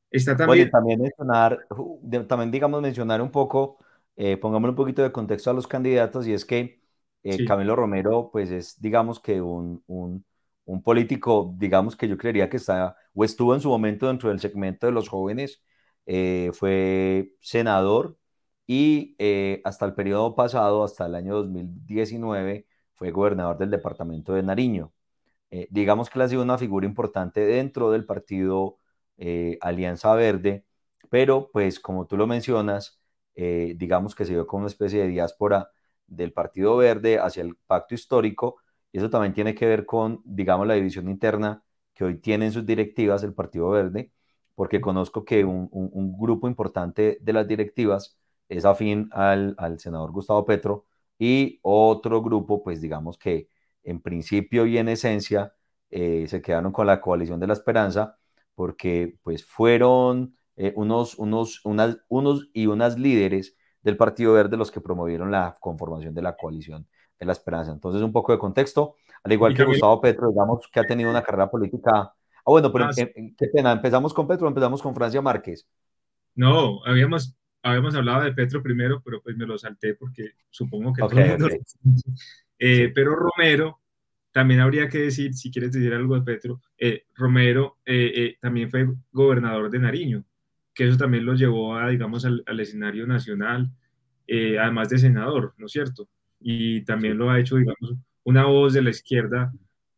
[0.09, 0.69] está también...
[0.69, 1.59] también mencionar,
[2.27, 3.79] también digamos mencionar un poco,
[4.15, 6.81] eh, pongámosle un poquito de contexto a los candidatos, y es que
[7.23, 10.25] eh, Camilo Romero, pues es, digamos que un, un,
[10.65, 14.39] un, político, digamos que yo creería que está, o estuvo en su momento dentro del
[14.39, 15.63] segmento de los jóvenes,
[16.53, 18.17] fue senador,
[18.67, 19.15] y
[19.63, 22.65] hasta el periodo pasado, hasta el año 2019,
[23.01, 24.93] fue gobernador del departamento de Nariño.
[25.49, 28.77] Eh, digamos que él ha sido una figura importante dentro del partido
[29.17, 30.65] eh, Alianza Verde,
[31.09, 33.01] pero pues como tú lo mencionas,
[33.35, 35.71] digamos que se dio como una especie de diáspora
[36.05, 38.57] del Partido Verde hacia el pacto histórico,
[38.91, 41.63] y eso también tiene que ver con, digamos, la división interna
[41.95, 44.11] que hoy tienen sus directivas el Partido Verde,
[44.53, 48.15] porque conozco que un, un grupo importante de las directivas
[48.47, 50.85] es afín al, al senador Gustavo Petro
[51.21, 53.47] y otro grupo, pues digamos que
[53.83, 55.53] en principio y en esencia
[55.91, 58.17] eh, se quedaron con la coalición de la esperanza
[58.55, 64.71] porque pues fueron eh, unos, unos, unas, unos y unas líderes del Partido Verde los
[64.71, 66.87] que promovieron la conformación de la coalición
[67.19, 67.71] de la esperanza.
[67.71, 71.21] Entonces un poco de contexto, al igual que Gustavo Petro, digamos que ha tenido una
[71.21, 71.91] carrera política...
[71.93, 75.67] Ah, bueno, pero ah, qué pena, empezamos con Petro, empezamos con Francia Márquez.
[76.33, 81.01] No, habíamos habíamos hablado de Petro primero, pero pues me lo salté porque supongo que
[81.01, 81.49] todo el mundo
[82.59, 83.79] eh, Pero Romero,
[84.31, 88.87] también habría que decir, si quieres decir algo de Petro, eh, Romero eh, también fue
[89.11, 90.23] gobernador de Nariño,
[90.73, 93.71] que eso también lo llevó a, digamos, al, escenario nacional,
[94.59, 96.07] además de senador, ¿no es cierto?
[96.39, 99.51] Y también lo ha hecho, digamos, una voz de la izquierda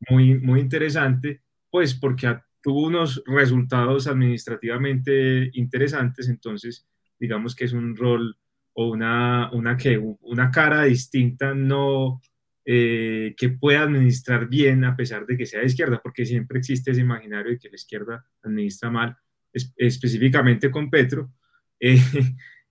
[0.09, 6.88] muy, muy interesante, pues porque tuvo unos resultados administrativamente interesantes, entonces
[7.24, 8.36] digamos que es un rol
[8.74, 12.21] o una, una, que, una cara distinta, no
[12.65, 16.91] eh, que pueda administrar bien a pesar de que sea de izquierda, porque siempre existe
[16.91, 19.15] ese imaginario de que la izquierda administra mal,
[19.53, 21.32] específicamente con Petro,
[21.80, 21.97] eh,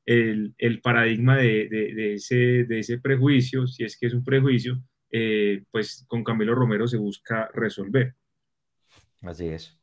[0.05, 4.83] el, el, paradigma de, de, ese, de ese prejuicio, si es que es un prejuicio,
[5.11, 8.15] eh, pues con Camilo Romero se busca resolver.
[9.23, 9.79] Así es.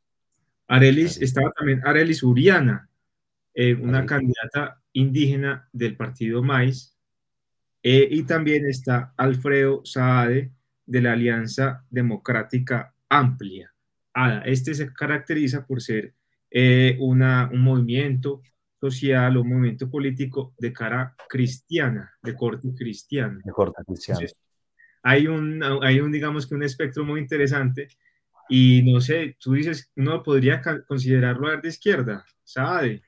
[0.67, 2.88] Arelis, estaba también Arelis Uriana,
[3.62, 6.95] eh, una candidata indígena del partido MAIS,
[7.84, 10.53] eh, y también está Alfredo Saade
[10.86, 13.70] de la Alianza Democrática Amplia.
[14.45, 16.14] este se caracteriza por ser
[16.49, 18.43] eh, una, un movimiento
[18.80, 23.41] social o un movimiento político de cara cristiana, de corte cristiano.
[23.43, 24.22] De corte cristiano.
[25.03, 27.89] hay un, hay un, digamos que un espectro muy interesante
[28.47, 33.03] y no sé, tú dices, uno podría considerarlo de izquierda, ¿sabe?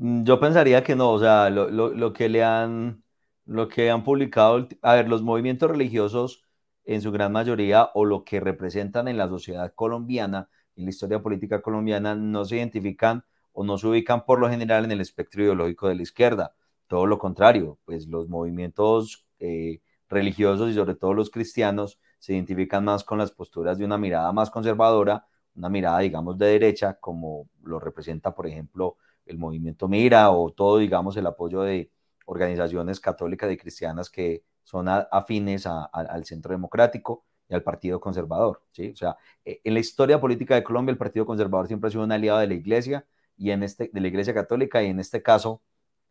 [0.00, 3.04] Mm, yo pensaría que no, o sea, lo, lo, lo, que le han,
[3.44, 6.42] lo que han publicado, a ver, los movimientos religiosos
[6.84, 11.22] en su gran mayoría o lo que representan en la sociedad colombiana, en la historia
[11.22, 15.42] política colombiana, no se identifican o no se ubican por lo general en el espectro
[15.42, 16.54] ideológico de la izquierda.
[16.86, 22.84] Todo lo contrario, pues los movimientos eh, religiosos y sobre todo los cristianos se identifican
[22.84, 27.48] más con las posturas de una mirada más conservadora, una mirada, digamos, de derecha, como
[27.62, 28.96] lo representa, por ejemplo,
[29.30, 31.90] el movimiento Mira o todo, digamos, el apoyo de
[32.26, 38.62] organizaciones católicas y cristianas que son afines al centro democrático y al Partido Conservador.
[38.70, 38.90] ¿sí?
[38.90, 42.04] O sea, e, en la historia política de Colombia, el Partido Conservador siempre ha sido
[42.04, 43.06] un aliado de la Iglesia
[43.36, 45.62] y en este, de la Iglesia Católica y en este caso,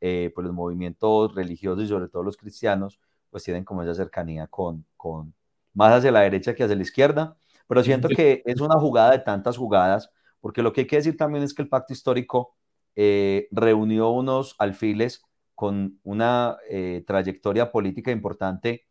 [0.01, 2.99] eh, pues los movimientos religiosos y sobre todo los cristianos,
[3.29, 5.33] pues tienen como esa cercanía con, con,
[5.73, 9.19] más hacia la derecha que hacia la izquierda, pero siento que es una jugada de
[9.19, 10.11] tantas jugadas,
[10.41, 12.55] porque lo que hay que decir también es que el pacto histórico
[12.95, 15.23] eh, reunió unos alfiles
[15.55, 18.85] con una eh, trayectoria política importante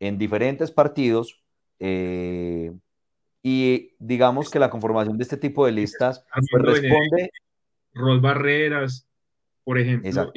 [0.00, 1.42] en diferentes partidos
[1.78, 2.72] eh,
[3.42, 7.30] y digamos que la conformación de este tipo de listas pues, responde...
[7.94, 9.08] Rol Barreras,
[9.64, 10.32] por ejemplo,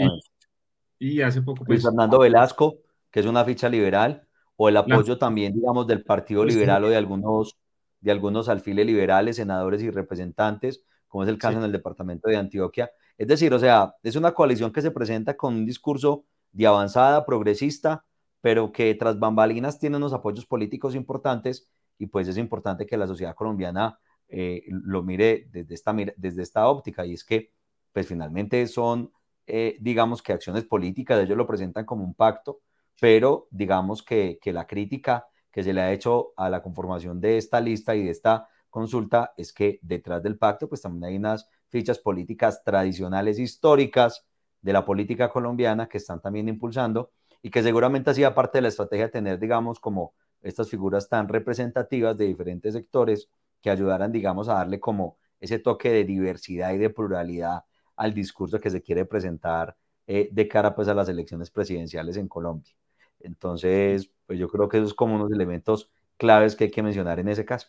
[1.00, 1.66] y, hace poco...
[1.66, 2.78] Luis pues, Fernando Velasco,
[3.10, 6.90] que es una ficha liberal, o el apoyo también, digamos, del Partido pues Liberal o
[6.90, 7.58] de algunos,
[8.02, 12.38] de algunos alfiles liberales, senadores y representantes, como es el caso en el departamento de
[12.38, 12.90] Antioquia.
[13.18, 17.26] Es decir, o sea, es una coalición que se presenta con un discurso de avanzada,
[17.26, 18.06] progresista,
[18.40, 23.08] pero que tras bambalinas tiene unos apoyos políticos importantes y pues es importante que la
[23.08, 24.00] sociedad colombiana
[24.30, 27.52] eh, lo mire desde esta, desde esta óptica y es que
[27.92, 29.12] pues finalmente son,
[29.46, 32.62] eh, digamos que acciones políticas, ellos lo presentan como un pacto,
[33.02, 37.60] pero digamos que, la crítica que se le ha hecho a la conformación de esta
[37.60, 42.00] lista y de esta consulta es que detrás del pacto pues también hay unas fichas
[42.00, 44.26] políticas tradicionales históricas
[44.62, 47.12] de la política colombiana que están también impulsando
[47.44, 51.28] y que seguramente hacía parte de la estrategia de tener, digamos, como estas figuras tan
[51.28, 53.30] representativas de diferentes sectores
[53.62, 57.64] que ayudaran, digamos, a darle como ese toque de diversidad y de pluralidad
[57.96, 59.76] al discurso que se quiere presentar
[60.08, 62.74] eh, de cara pues a las elecciones presidenciales en Colombia.
[63.20, 67.20] Entonces, pues yo creo que esos es como unos elementos claves que hay que mencionar
[67.20, 67.68] en ese caso.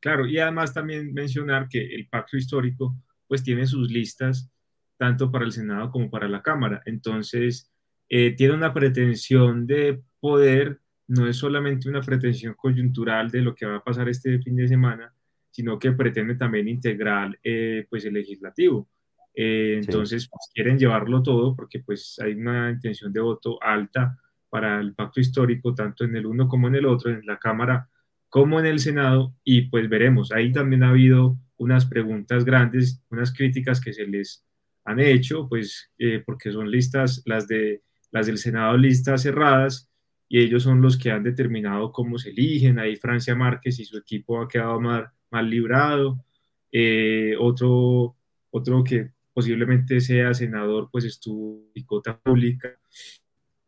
[0.00, 2.96] Claro, y además también mencionar que el pacto histórico
[3.28, 4.50] pues tiene sus listas
[4.96, 6.82] tanto para el Senado como para la Cámara.
[6.84, 7.70] Entonces,
[8.08, 13.66] eh, tiene una pretensión de poder, no es solamente una pretensión coyuntural de lo que
[13.66, 15.14] va a pasar este fin de semana,
[15.50, 18.88] sino que pretende también integrar eh, pues el legislativo.
[19.34, 24.80] Eh, entonces, pues, quieren llevarlo todo porque pues hay una intención de voto alta para
[24.80, 27.88] el pacto histórico, tanto en el uno como en el otro, en la Cámara
[28.30, 30.32] como en el Senado, y pues veremos.
[30.32, 34.44] Ahí también ha habido unas preguntas grandes, unas críticas que se les
[34.84, 39.90] han hecho, pues eh, porque son listas, las, de, las del Senado, listas cerradas,
[40.28, 42.78] y ellos son los que han determinado cómo se eligen.
[42.78, 46.24] Ahí Francia Márquez y su equipo ha quedado mal, mal librado.
[46.72, 48.16] Eh, otro,
[48.50, 52.78] otro que posiblemente sea senador, pues estuvo en cota pública,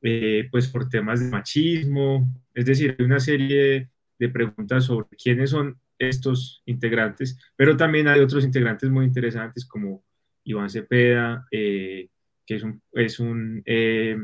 [0.03, 3.92] eh, pues por temas de machismo, es decir, una serie
[4.23, 10.05] de preguntas sobre quiénes son estos integrantes, pero también hay otros integrantes muy interesantes como
[10.45, 12.09] Iván Cepeda, eh,
[12.47, 14.17] que es un, es un eh,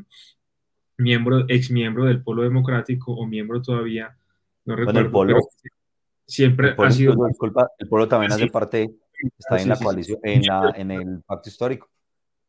[0.99, 4.17] miembro, ex miembro del Polo Democrático o miembro todavía,
[4.65, 5.01] no recuerdo.
[5.01, 5.39] el Polo,
[6.25, 7.17] siempre ha sido...
[7.27, 8.89] Disculpa, el Polo también hace parte
[9.37, 11.91] está en la coalición, en, la, en, el pacto histórico.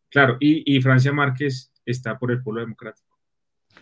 [0.10, 3.09] Claro, y, y, Francia Márquez está por el pueblo democrático.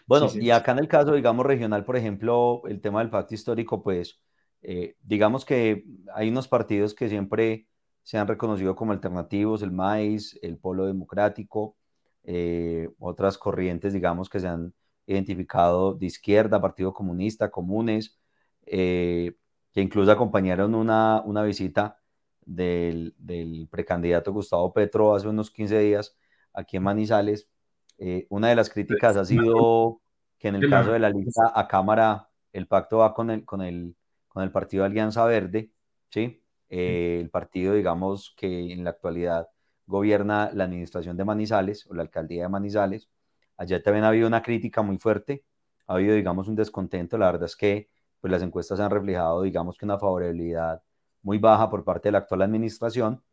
[0.05, 3.81] Bueno, y acá en el caso, digamos, regional, por ejemplo, el tema del pacto histórico,
[3.83, 4.19] pues,
[4.61, 7.67] eh, digamos que hay unos partidos que siempre
[8.03, 11.75] se han reconocido como alternativos, el MAIS, el Polo Democrático,
[12.23, 14.73] eh, otras corrientes, digamos, que se han
[15.05, 18.19] identificado de izquierda, Partido Comunista, Comunes,
[18.65, 19.33] eh,
[19.73, 21.99] que incluso acompañaron una, una visita
[22.45, 26.15] del, precandidato Gustavo Petro hace unos 15 días
[26.53, 27.49] aquí en Manizales.
[27.97, 30.01] Eh, una de las críticas ha sido
[30.37, 33.61] que en el caso de la lista a Cámara, el pacto va con el, con
[33.61, 33.95] el,
[34.27, 35.71] con el partido Alianza Verde,
[36.09, 36.43] ¿sí?
[36.69, 39.47] Eh, el partido, digamos, que en la actualidad
[39.85, 43.09] gobierna la administración de Manizales o la alcaldía de Manizales.
[43.55, 45.45] Allá también ha habido una crítica muy fuerte,
[45.87, 47.17] ha habido, digamos, un descontento.
[47.17, 47.89] La verdad es que
[48.19, 50.83] pues, las encuestas han reflejado, digamos, que una favorabilidad
[51.23, 53.23] muy baja por parte de la actual administración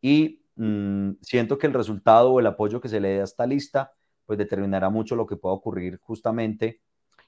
[0.00, 3.46] y mm, siento que el resultado o el apoyo que se le dé a esta
[3.46, 3.92] lista
[4.26, 6.80] pues determinará mucho lo que pueda ocurrir justamente.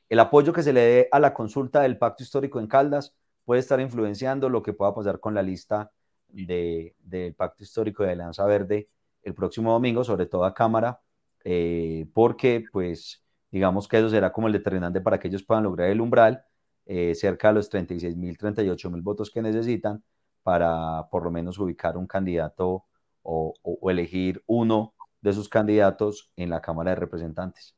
[0.08, 3.60] El apoyo que se le dé a la consulta del pacto histórico en Caldas puede
[3.60, 5.92] estar influenciando lo que pueda pasar con la lista
[6.28, 8.88] del pacto histórico de Alianza Verde
[9.22, 11.00] el próximo domingo, sobre todo a Cámara,
[11.44, 15.90] eh, porque pues digamos que eso será como el determinante para que ellos puedan lograr
[15.90, 16.44] el umbral
[16.84, 20.02] eh, cerca de los 36 mil, 38 mil votos que necesitan
[20.42, 22.84] para por lo menos ubicar un candidato
[23.22, 23.54] o,
[23.90, 24.94] elegir uno
[25.26, 27.74] de sus candidatos en la Cámara de Representantes.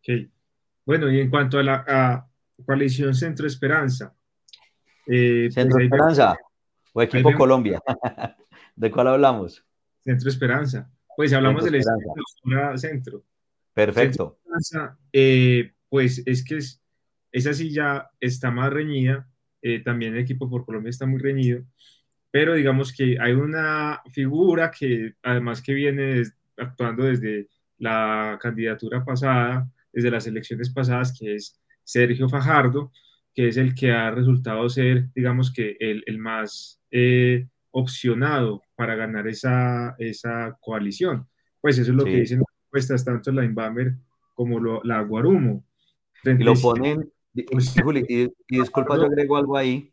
[0.00, 0.30] Okay.
[0.84, 2.28] Bueno, y en cuanto a la
[2.66, 4.14] coalición Centro Esperanza.
[5.06, 6.36] Eh, pues Centro Esperanza
[6.92, 7.80] o Equipo Colombia.
[8.76, 9.64] ¿De cuál hablamos?
[10.00, 10.90] Centro Esperanza.
[11.16, 11.82] Pues hablamos del
[12.76, 13.24] centro.
[13.72, 14.38] Perfecto.
[15.12, 16.82] Eh, pues es que es,
[17.32, 19.26] esa sí ya está más reñida.
[19.62, 21.64] Eh, también el equipo por Colombia está muy reñido.
[22.34, 26.24] Pero digamos que hay una figura que además que viene
[26.56, 27.46] actuando desde
[27.78, 32.90] la candidatura pasada, desde las elecciones pasadas, que es Sergio Fajardo,
[33.32, 38.96] que es el que ha resultado ser, digamos que, el, el más eh, opcionado para
[38.96, 41.28] ganar esa, esa coalición.
[41.60, 43.94] Pues eso es lo que dicen las encuestas, tanto la Inbamer
[44.34, 45.64] como la Guarumo.
[46.24, 47.12] Y lo ponen,
[47.52, 47.76] pues,
[48.08, 49.92] y, disculpa, yo agrego algo ahí,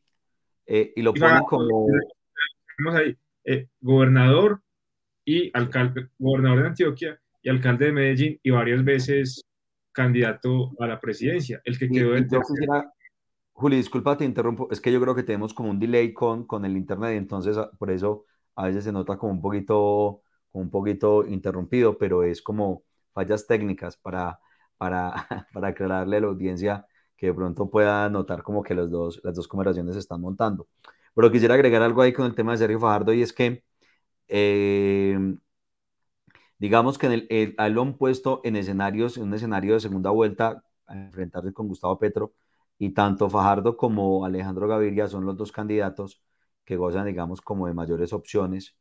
[0.65, 1.85] eh, y lo ponen como...
[2.81, 4.61] Tenemos ahí, eh, gobernador
[5.23, 9.43] y alcalde, gobernador de Antioquia y alcalde de Medellín y varias veces
[9.91, 11.61] candidato a la presidencia.
[11.63, 12.27] El que quedó en
[13.53, 14.67] Juli, disculpa, te interrumpo.
[14.71, 17.55] Es que yo creo que tenemos como un delay con, con el internet, y entonces
[17.57, 18.25] ah, por eso
[18.55, 23.45] a veces se nota como un poquito, como un poquito interrumpido, pero es como fallas
[23.45, 24.39] técnicas para,
[24.77, 25.13] para,
[25.53, 29.35] para aclararle a la audiencia que de pronto pueda notar como que los dos, las
[29.35, 30.67] dos conversaciones se están montando.
[31.13, 33.63] Pero quisiera agregar algo ahí con el tema de Sergio Fajardo y es que
[34.27, 35.17] eh,
[36.57, 40.95] digamos que él lo han puesto en escenarios, en un escenario de segunda vuelta a
[40.97, 42.33] enfrentarse con Gustavo Petro
[42.77, 46.21] y tanto Fajardo como Alejandro Gaviria son los dos candidatos
[46.65, 48.75] que gozan, digamos, como de mayores opciones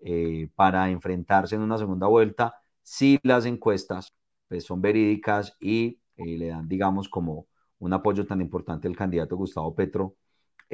[0.00, 2.54] eh, para enfrentarse en una segunda vuelta.
[2.82, 4.14] Si las encuestas
[4.48, 7.46] pues, son verídicas y eh, le dan, digamos, como
[7.78, 10.16] un apoyo tan importante al candidato Gustavo Petro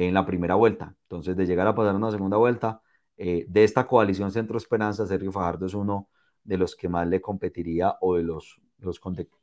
[0.07, 0.95] en la primera vuelta.
[1.03, 2.81] Entonces, de llegar a pasar una segunda vuelta,
[3.17, 6.09] eh, de esta coalición Centro Esperanza, Sergio Fajardo es uno
[6.45, 9.01] de los que más le competiría o de los, los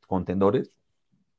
[0.07, 0.71] contendores.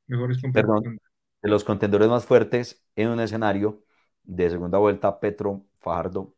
[0.05, 0.99] Mejores competidores
[1.41, 3.83] de los contendores más fuertes en un escenario
[4.23, 6.35] de segunda vuelta, Petro, Fajardo.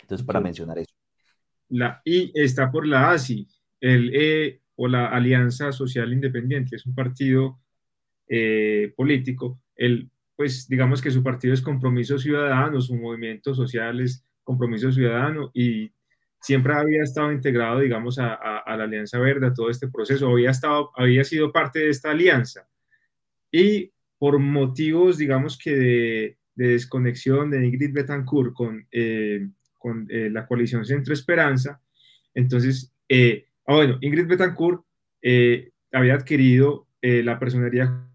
[0.00, 0.92] Entonces, para mencionar eso.
[1.68, 3.48] La I está por la ASI,
[3.80, 7.60] el E o la Alianza Social Independiente, es un partido
[8.28, 9.60] eh, político.
[9.74, 15.50] El, pues digamos que su partido es Compromiso Ciudadano, su movimiento social es Compromiso Ciudadano
[15.52, 15.90] y
[16.40, 20.50] siempre había estado integrado, digamos, a, a, la Alianza Verde, a todo este proceso, había,
[20.50, 22.68] estado, había sido parte de esta alianza.
[23.50, 29.44] Y por motivos, digamos que de, desconexión de Ingrid Betancourt con, eh,
[29.76, 31.82] con eh, la coalición Centro Esperanza.
[32.32, 34.84] Entonces, eh, ah, bueno, Ingrid Betancourt
[35.90, 38.06] había adquirido la personería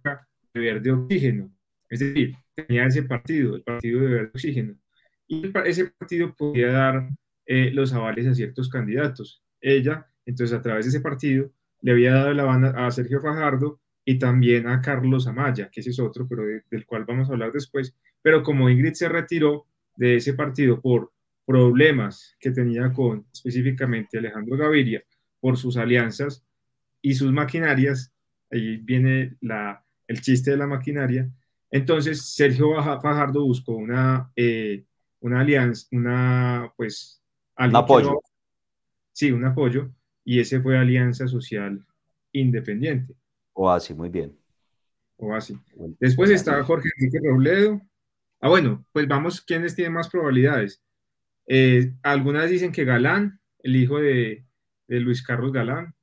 [0.54, 1.53] de Verde Oxígeno,
[1.94, 4.76] es decir, tenía ese partido, el partido de Verde Oxígeno,
[5.28, 7.10] y ese partido podía dar
[7.46, 9.44] los avales a ciertos candidatos.
[9.62, 13.80] Ella, entonces, a través de ese partido, le había dado la banda a Sergio Fajardo
[14.06, 17.52] y también a Carlos Amaya, que ese es otro, pero del cual vamos a hablar
[17.52, 17.96] después.
[18.22, 21.12] Pero como Ingrid se retiró de ese partido por
[21.46, 25.04] problemas que tenía con específicamente Alejandro Gaviria,
[25.40, 26.46] por sus alianzas
[27.02, 28.14] y sus maquinarias,
[28.50, 31.30] ahí viene la, el chiste de la maquinaria,
[31.74, 34.86] entonces Sergio Fajardo buscó una, eh,
[35.22, 37.20] una alianza, una, pues...
[37.58, 38.22] Un apoyo.
[39.12, 39.92] sí, un apoyo,
[40.24, 41.84] y ese fue Alianza Social
[42.32, 43.16] Independiente.
[43.54, 44.38] O así, muy bien.
[45.18, 45.58] O así.
[46.00, 47.82] Después está Jorge Enrique Robledo.
[48.40, 50.84] Ah, bueno, pues vamos, ¿quiénes tienen más probabilidades?
[51.48, 54.46] Eh, algunas dicen que Galán, el hijo de,
[54.88, 55.96] Luis Carlos Galán,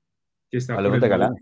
[0.48, 1.34] que está por el, de Galán.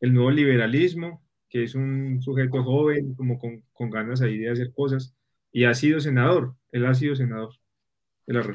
[0.00, 5.14] el nuevo liberalismo, que es un sujeto joven, como con, ganas ahí de hacer cosas,
[5.50, 7.54] y ha sido senador, él ha sido senador.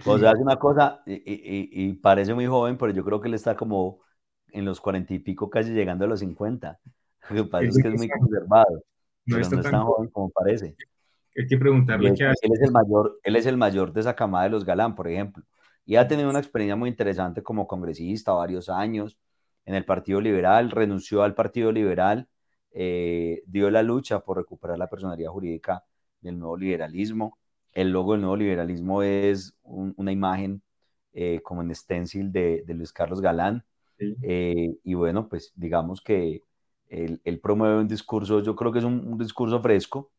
[0.06, 3.34] o sea, hace una cosa, y, y, parece muy joven, pero yo creo que él
[3.34, 4.02] está como
[4.52, 6.80] en los cuarenta y pico, casi llegando a los cincuenta.
[7.30, 8.84] Lo que pasa es que es muy conservado,
[9.26, 10.76] no, pero no es tan joven como parece.
[11.36, 12.46] Hay que preguntarle qué hace.
[12.46, 15.08] Él es, el mayor, él es el mayor de esa camada de los Galán, por
[15.08, 15.44] ejemplo.
[15.86, 19.18] Y ha tenido una experiencia muy interesante como congresista, varios años
[19.66, 22.28] en el Partido Liberal, renunció al Partido Liberal,
[22.74, 25.84] eh, dio la lucha por recuperar la personalidad jurídica
[26.22, 27.38] del nuevo liberalismo
[27.74, 30.62] el logo del nuevo liberalismo es una imagen
[31.14, 33.66] eh, como en stencil de, de, Luis Carlos Galán.
[34.22, 36.44] Eh, y bueno, pues digamos que
[36.90, 40.12] él, él, promueve un discurso, yo creo que es un, discurso fresco.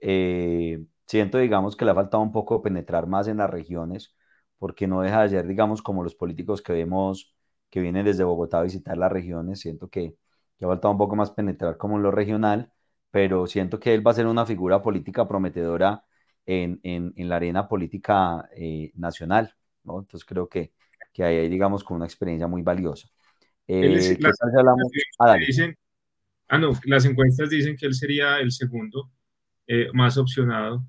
[0.00, 4.14] Eh, siento, digamos, que le ha faltado un poco penetrar más en las regiones,
[4.58, 7.34] porque no deja de ser, digamos, como los políticos que vemos
[7.70, 9.60] que vienen desde Bogotá a visitar las regiones.
[9.60, 10.16] Siento que,
[10.60, 12.72] que ha faltado un poco más penetrar como en lo regional,
[13.10, 16.04] pero siento que él va a ser una figura política prometedora
[16.46, 18.48] en, en, en la arena política
[18.94, 19.54] nacional.
[19.84, 20.72] Entonces creo que,
[21.12, 23.08] que ahí hay, digamos, con una experiencia muy valiosa.
[23.66, 24.36] Eh, las,
[25.20, 25.76] ah, dicen,
[26.48, 29.12] ah, no, las encuestas dicen que él sería el segundo
[29.66, 30.84] eh, más opcionado.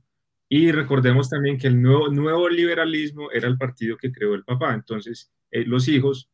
[0.50, 4.74] Y recordemos también que el nuevo, nuevo liberalismo era el partido que creó el papá.
[4.74, 6.30] Entonces, eh, los hijos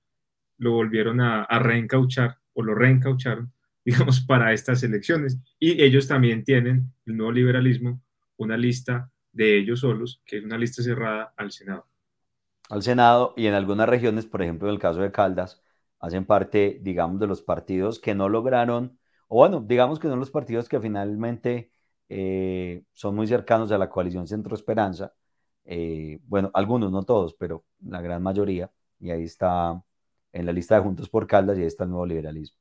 [0.58, 3.54] lo volvieron a, a, reencauchar o lo reencaucharon,
[3.86, 5.38] digamos, para estas elecciones.
[5.60, 8.02] Y ellos también tienen, el nuevo liberalismo,
[8.38, 11.88] una lista de ellos solos, que es una lista cerrada al Senado
[12.70, 15.62] al Senado y en algunas regiones, por ejemplo, en el caso de Caldas,
[16.00, 20.32] hacen parte, digamos, de los partidos que no lograron, o bueno, digamos que son los
[20.32, 21.72] partidos que finalmente
[22.10, 25.14] eh, son muy cercanos a la coalición Centro Esperanza.
[25.66, 28.72] Eh, bueno, algunos, no todos, pero la gran mayoría.
[29.00, 29.82] Y ahí está
[30.38, 32.58] en la lista de Juntos por Caldas y ahí está el nuevo liberalismo.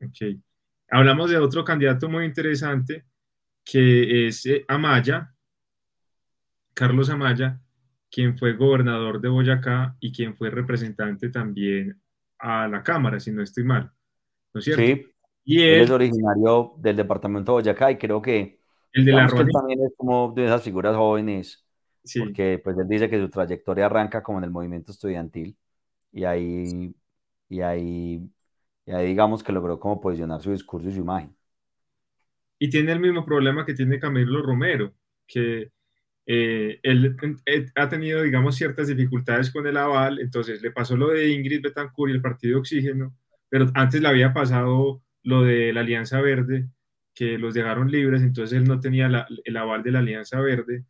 [0.00, 0.38] Ok.
[0.90, 3.04] Hablamos de otro candidato muy interesante
[3.64, 5.34] que es eh, Amaya,
[6.74, 7.60] Carlos Amaya,
[8.10, 12.00] quien fue gobernador de Boyacá y quien fue representante también
[12.38, 13.92] a la Cámara, si no estoy mal.
[14.52, 14.82] ¿No es cierto?
[14.82, 15.06] Sí,
[15.44, 18.60] y él, es originario del departamento de Boyacá y creo que,
[18.92, 21.64] el de la que también es como de esas figuras jóvenes,
[22.02, 22.20] sí.
[22.20, 25.56] porque pues él dice que su trayectoria arranca como en el movimiento estudiantil
[26.12, 26.94] y ahí,
[27.50, 28.22] y ahí,
[28.86, 31.36] ahí digamos que logró como posicionar su discurso y su imagen.
[32.58, 34.94] Y tiene el mismo problema que tiene Camilo Romero,
[35.26, 35.72] que
[36.26, 41.08] eh, él eh, ha tenido, digamos, ciertas dificultades con el aval, entonces le pasó lo
[41.08, 43.16] de Ingrid Betancourt y el partido Oxígeno,
[43.48, 46.68] pero antes le había pasado lo de la Alianza Verde,
[47.14, 50.84] que los dejaron libres, entonces él no tenía el aval de la Alianza Verde,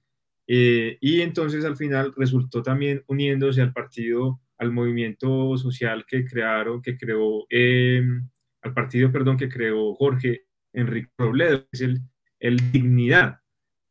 [0.46, 6.80] eh, y entonces al final resultó también uniéndose al partido, al movimiento social que crearon,
[6.80, 10.42] que creó, al partido, perdón, que creó Jorge
[10.72, 12.00] Enrique Robledo, que es el,
[12.38, 13.40] el Dignidad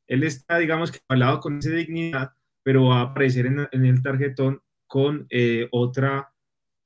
[0.09, 4.61] él está, digamos que hablado con esa dignidad, pero va a aparecer en, el tarjetón
[4.87, 6.33] con eh, otra,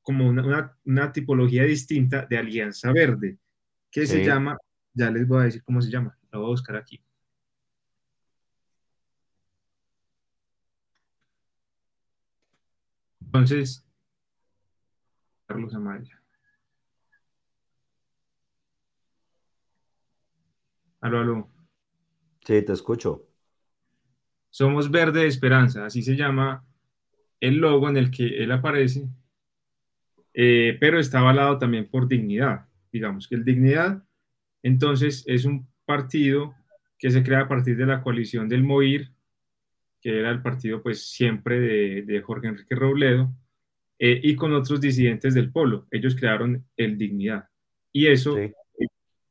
[0.01, 3.39] como una, tipología distinta de Alianza Verde,
[3.89, 4.57] que se llama,
[4.93, 7.01] ya les voy a decir cómo se llama, lo voy a buscar aquí.
[13.33, 13.83] Entonces,
[15.47, 16.21] Carlos Amaya.
[21.01, 21.49] Aló, aló.
[22.45, 23.27] Sí, te escucho.
[24.51, 26.63] Somos Verde de Esperanza, así se llama
[27.39, 29.09] el logo en el que él aparece,
[30.35, 32.67] eh, pero está avalado también por Dignidad.
[32.91, 34.03] Digamos que el Dignidad,
[34.61, 36.53] entonces, es un partido
[36.99, 39.11] que se crea a partir de la coalición del MOIR,
[40.03, 41.59] que era el partido pues siempre
[42.01, 43.33] de, Jorge Enrique Robledo,
[43.97, 45.87] eh, y con otros disidentes del polo.
[45.89, 47.47] Ellos crearon el Dignidad.
[47.93, 48.37] Y eso,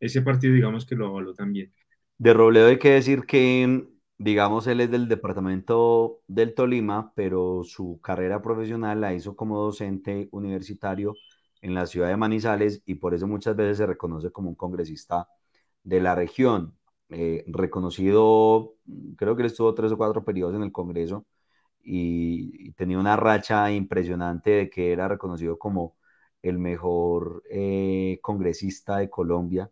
[0.01, 1.73] ese partido, digamos que lo avaló también.
[2.17, 8.01] De Robledo hay que decir que, digamos, él es del departamento del Tolima, pero su
[8.03, 11.15] carrera profesional la hizo como docente universitario
[11.61, 15.29] en la ciudad de Manizales y por eso muchas veces se reconoce como un congresista
[15.83, 16.75] de la región.
[17.13, 18.75] Eh, reconocido,
[19.17, 21.27] creo que él estuvo tres o cuatro periodos en el Congreso
[21.83, 25.97] y, tenía una racha impresionante de que era reconocido como
[26.43, 29.71] el mejor eh, congresista de Colombia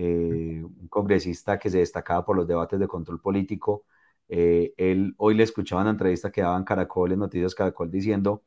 [0.00, 3.84] eh, un congresista que se destacaba por los debates de control político.
[4.28, 8.44] Eh, él hoy le escuchaba una entrevista que daban Caracol en Noticias Caracol diciendo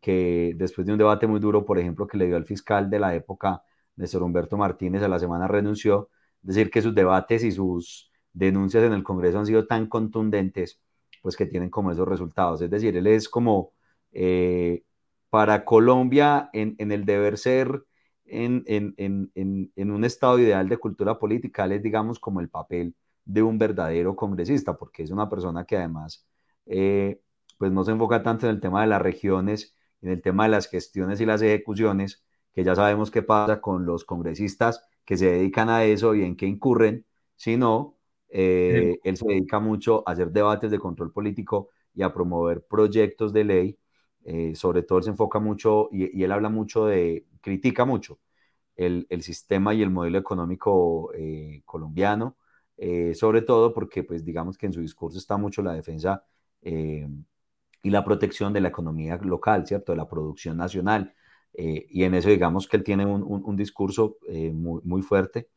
[0.00, 3.00] que después de un debate muy duro, por ejemplo, que le dio al fiscal de
[3.00, 3.64] la época,
[3.96, 6.10] Néstor Humberto Martínez, a la semana renunció,
[6.42, 10.80] decir que sus debates y sus denuncias en el Congreso han sido tan contundentes,
[11.22, 12.60] pues que tienen como esos resultados.
[12.62, 13.72] Es decir, él es como
[14.12, 14.84] eh,
[15.30, 17.84] para Colombia en, en el deber ser
[18.32, 24.16] en, un estado ideal de cultura política, es, digamos, como el papel de un verdadero
[24.16, 26.26] congresista, porque es una persona que además,
[26.66, 27.20] eh,
[27.58, 30.50] pues no se enfoca tanto en el tema de las regiones, en el tema de
[30.50, 35.30] las gestiones y las ejecuciones, que ya sabemos qué pasa con los congresistas que se
[35.30, 37.98] dedican a eso y en qué incurren, sino
[38.28, 43.32] eh, él se dedica mucho a hacer debates de control político y a promover proyectos
[43.32, 43.78] de ley.
[44.24, 48.20] Eh, sobre todo él se enfoca mucho y, él habla mucho de, critica mucho
[48.76, 52.36] el, sistema y el modelo económico eh, colombiano.
[52.76, 56.24] eh, sobre todo porque, pues, digamos que en su discurso está mucho la defensa
[56.62, 57.06] eh,
[57.82, 59.92] y la protección de la economía local, ¿cierto?
[59.92, 61.14] De la producción nacional.
[61.54, 64.16] Eh, y en eso, digamos que él tiene un, un, discurso
[64.52, 65.48] muy, muy fuerte.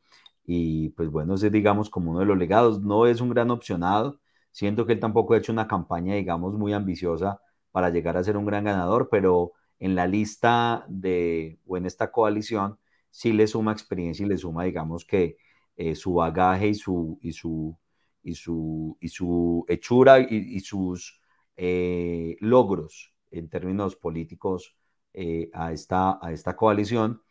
[0.46, 2.82] Y pues bueno, es digamos como uno de los legados.
[2.82, 4.20] No es un gran opcionado.
[4.52, 7.41] Siento que él tampoco ha hecho una campaña, digamos, muy ambiciosa
[7.72, 12.12] para llegar a ser un gran ganador, pero en la lista de, o en esta
[12.12, 12.80] coalición,
[13.10, 15.38] sí le suma experiencia y le suma, digamos, que
[15.78, 17.78] eh, su bagaje y su, y su,
[18.24, 21.20] y su, y su hechura y, sus
[21.58, 24.76] eh, logros en términos políticos
[25.18, 27.22] eh, a, esta, a esta coalición,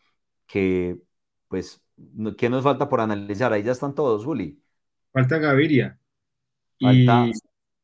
[0.46, 0.98] que
[1.48, 1.82] pues,
[2.38, 3.52] ¿qué nos falta por analizar?
[3.52, 4.62] Ahí ya están todos, Juli.
[5.12, 5.98] Falta Gaviria.
[6.80, 7.26] Falta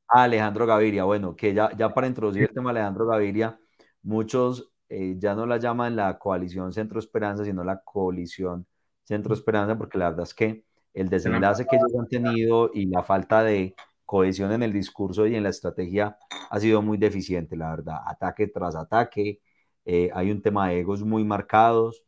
[0.08, 1.04] Alejandro Gaviria.
[1.04, 3.60] Bueno, que ya, ya para introducir el tema Alejandro Gaviria,
[4.02, 8.66] muchos ya no la llaman la coalición Centro Esperanza, sino la coalición
[9.04, 13.02] Centro Esperanza, porque la verdad es que el desenlace que ellos han tenido y la
[13.04, 13.74] falta de
[14.04, 16.18] cohesión en el discurso y en la estrategia
[16.50, 17.98] ha sido muy deficiente, la verdad.
[18.04, 19.40] Ataque tras ataque,
[19.92, 22.04] eh, hay un tema de egos muy marcados.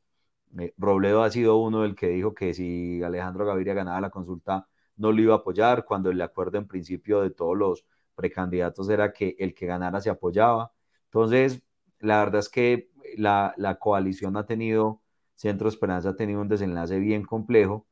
[0.59, 4.68] Eh, Robledo ha sido uno del que dijo que si Alejandro Gaviria ganaba la consulta
[4.97, 9.12] no lo iba a apoyar, cuando el acuerdo en principio de todos los precandidatos era
[9.12, 10.72] que el que ganara se apoyaba.
[11.07, 11.61] Entonces,
[11.99, 15.03] la verdad es que la, la coalición ha tenido
[15.35, 17.87] Centro Esperanza ha tenido un desenlace bien complejo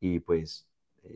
[0.00, 0.68] y pues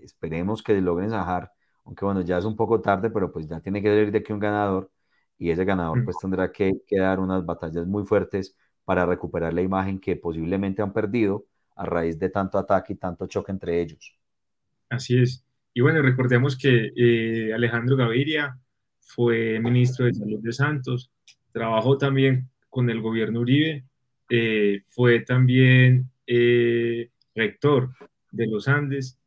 [0.03, 1.53] esperemos que logren zajar,
[1.85, 4.33] aunque bueno, ya es un poco tarde, pero pues ya tiene que salir de aquí
[4.33, 4.91] un ganador
[5.39, 9.99] y ese ganador pues tendrá que, dar unas batallas muy fuertes para recuperar la imagen
[9.99, 14.17] que posiblemente han perdido a raíz de tanto ataque y tanto choque entre ellos.
[14.89, 15.45] Así es.
[15.75, 18.59] Y bueno, recordemos que eh, Alejandro Gaviria
[19.01, 21.11] fue ministro de Salud de Santos,
[21.53, 23.85] trabajó también con el gobierno Uribe
[24.29, 27.91] eh, fue también eh, rector
[28.33, 29.19] de los Andes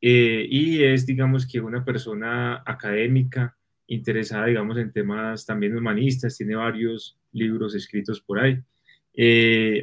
[0.00, 3.56] eh, y es, digamos, que una persona académica
[3.86, 8.60] interesada, digamos, en temas también humanistas, tiene varios libros escritos por ahí.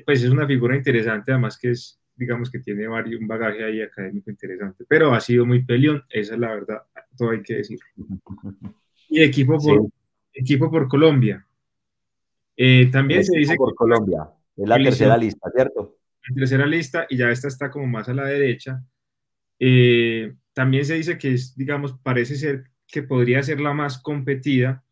[0.05, 3.81] pues es una figura interesante, además que es, digamos, que tiene varios, un bagaje ahí
[3.81, 6.81] académico interesante, pero ha sido muy peleón, esa es la verdad,
[7.17, 7.79] todo hay que decir.
[9.09, 9.89] Y equipo por,
[10.33, 11.45] equipo por Colombia.
[12.91, 13.55] también se dice...
[13.55, 14.29] Por Colombia.
[14.55, 15.97] Es la tercera lista, ¿cierto?
[16.29, 18.83] La tercera lista y ya esta está como más a la derecha.
[19.59, 24.83] Eh, también se dice que es, digamos, parece ser que podría ser la más competida.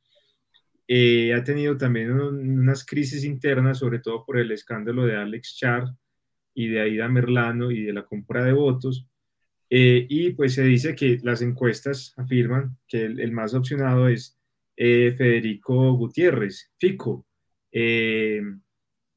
[0.88, 5.86] Eh, ha tenido también unas crisis internas, sobre todo por el escándalo de Alex Char
[6.54, 9.08] y de Aida Merlano y de la compra de votos.
[9.70, 14.36] Eh, y pues se dice que las encuestas afirman que el, más opcionado es
[14.76, 17.28] Federico Gutiérrez, Fico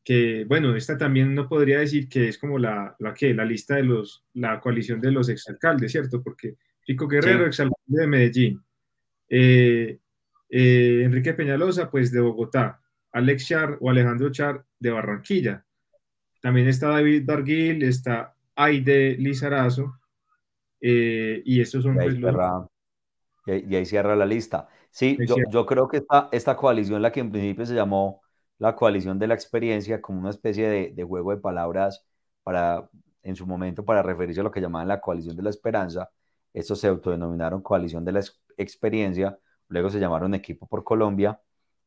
[0.04, 3.76] que, bueno, esta también no podría decir que es como la, la, que, la lista
[3.76, 6.22] de los, la coalición de los exalcaldes, ¿cierto?
[6.22, 8.62] Porque Pico Guerrero, exalcalde de Medellín,
[9.34, 9.98] eh,
[10.50, 15.64] eh, Enrique Peñalosa, pues de Bogotá, Alex Char o Alejandro Char de Barranquilla.
[16.42, 19.98] También está David Barguil, está Aide Lizarazo,
[20.82, 21.96] eh, y estos son...
[21.96, 22.68] Y ahí, pues, cierra,
[23.46, 24.68] y, ahí, cierra la lista.
[24.90, 28.20] Sí, yo, yo, creo que esta, esta coalición, la que en principio se llamó
[28.58, 32.04] la coalición de la experiencia como una especie de, juego de palabras
[32.42, 32.90] para,
[33.22, 36.10] en su momento, para referirse a lo que llamaban la coalición de la esperanza.
[36.52, 38.20] Estos se autodenominaron coalición de la
[38.56, 39.38] experiencia,
[39.68, 41.40] luego se llamaron equipo por Colombia.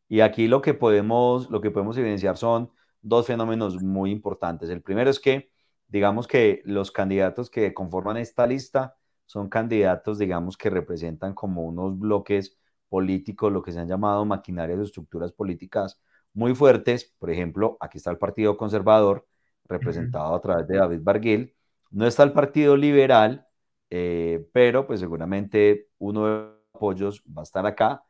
[0.07, 4.70] Y aquí lo que podemos, lo que podemos evidenciar son dos fenómenos muy importantes.
[4.70, 5.51] El primero es que,
[5.88, 11.97] digamos que los candidatos que conforman esta lista son candidatos, digamos, que representan como unos
[11.97, 12.57] bloques
[12.89, 15.99] políticos, lo que se han llamado maquinarias o estructuras políticas
[16.34, 17.13] muy fuertes.
[17.20, 19.28] Por ejemplo, aquí está el Partido Conservador,
[19.66, 21.55] representado a través de David Barguil.
[21.91, 23.47] No está el Partido Liberal,
[23.89, 28.03] eh, pero pues seguramente uno de los apoyos va a estar acá.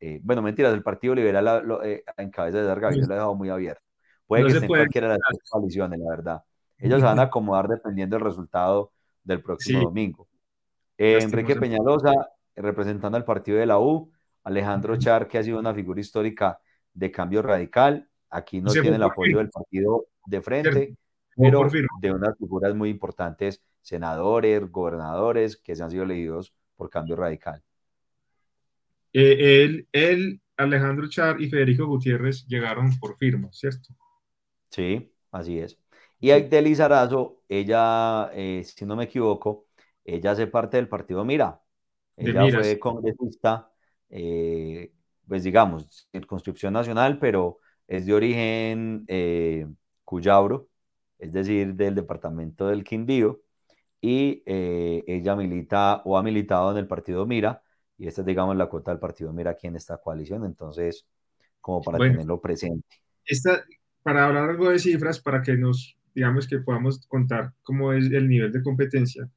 [0.00, 3.34] Eh, bueno, mentiras, el Partido Liberal eh, en cabeza de Edgar Gaviria lo ha dejado
[3.34, 3.82] muy abierto.
[4.26, 6.42] Puede que esté en cualquiera de las coaliciones, la verdad.
[6.78, 8.92] Ellos se van a acomodar dependiendo del resultado
[9.24, 10.28] del próximo domingo.
[10.98, 12.12] Enrique Peñalosa,
[12.54, 14.10] representando al partido de la U,
[14.44, 16.58] Alejandro Char, que ha sido una figura histórica
[16.92, 18.08] de cambio radical.
[18.30, 20.96] Aquí no tiene el apoyo del partido de frente,
[21.36, 21.68] pero
[22.00, 27.62] de unas figuras muy importantes, senadores, gobernadores, que se han sido elegidos por cambio radical.
[29.12, 33.94] Eh, él, Alejandro Char y Federico Gutiérrez llegaron por firma, ¿cierto?
[34.70, 35.78] Sí, así es.
[36.18, 39.66] Y Aideli Zarazo, ella, eh, si no me equivoco,
[40.04, 41.60] ella hace parte del partido Mira.
[42.16, 43.70] Ella fue congresista
[44.08, 44.92] eh,
[45.28, 49.66] pues digamos, circunscripción nacional, pero es de origen eh,
[50.04, 50.68] cuyabro,
[51.18, 53.40] es decir, del departamento del Quindío,
[54.00, 57.62] y eh, ella milita o ha militado en el partido Mira
[57.98, 61.06] y esta es, digamos, la cuota del partido Mira aquí en esta coalición, entonces,
[61.60, 62.86] como para tenerlo presente.
[63.24, 63.64] Esta,
[64.02, 68.28] para hablar algo de cifras, para que nos, digamos, que podamos contar cómo es el
[68.28, 69.28] nivel de competencia.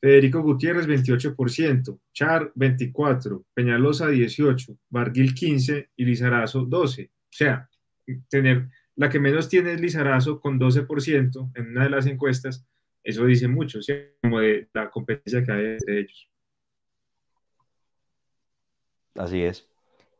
[0.00, 7.08] Federico Gutiérrez, 28%, Char, 24%, Peñalosa, 18%, Barguil, 15% y Lizarazo, 12%.
[7.08, 7.68] O sea,
[8.28, 12.66] tener la que menos tiene es Lizarazo con 12% en una de las encuestas,
[13.04, 13.78] eso dice mucho,
[14.22, 16.28] como de la competencia que hay entre ellos.
[19.14, 19.68] Así es.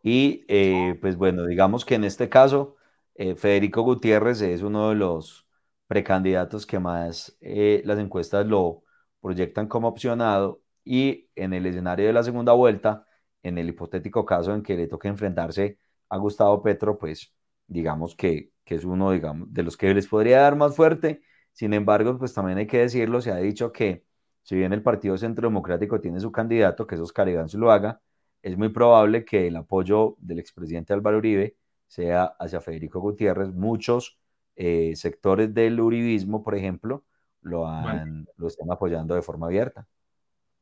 [0.03, 2.77] Y eh, pues bueno, digamos que en este caso,
[3.15, 5.47] eh, Federico Gutiérrez es uno de los
[5.87, 8.85] precandidatos que más eh, las encuestas lo
[9.21, 13.07] proyectan como opcionado y en el escenario de la segunda vuelta,
[13.43, 15.79] en el hipotético caso en que le toque enfrentarse
[16.09, 17.35] a Gustavo Petro, pues
[17.67, 21.23] digamos que, que es uno digamos, de los que les podría dar más fuerte.
[21.53, 24.05] Sin embargo, pues también hay que decirlo, se ha dicho que
[24.43, 28.01] si bien el Partido Centro Democrático tiene su candidato, que es Oscar Iván Zuluaga,
[28.43, 33.53] es muy probable que el apoyo del expresidente Álvaro Uribe sea hacia Federico Gutiérrez.
[33.53, 34.19] Muchos
[34.57, 37.05] eh, sectores del uribismo, por ejemplo,
[37.41, 39.87] lo, han, lo están apoyando de forma abierta.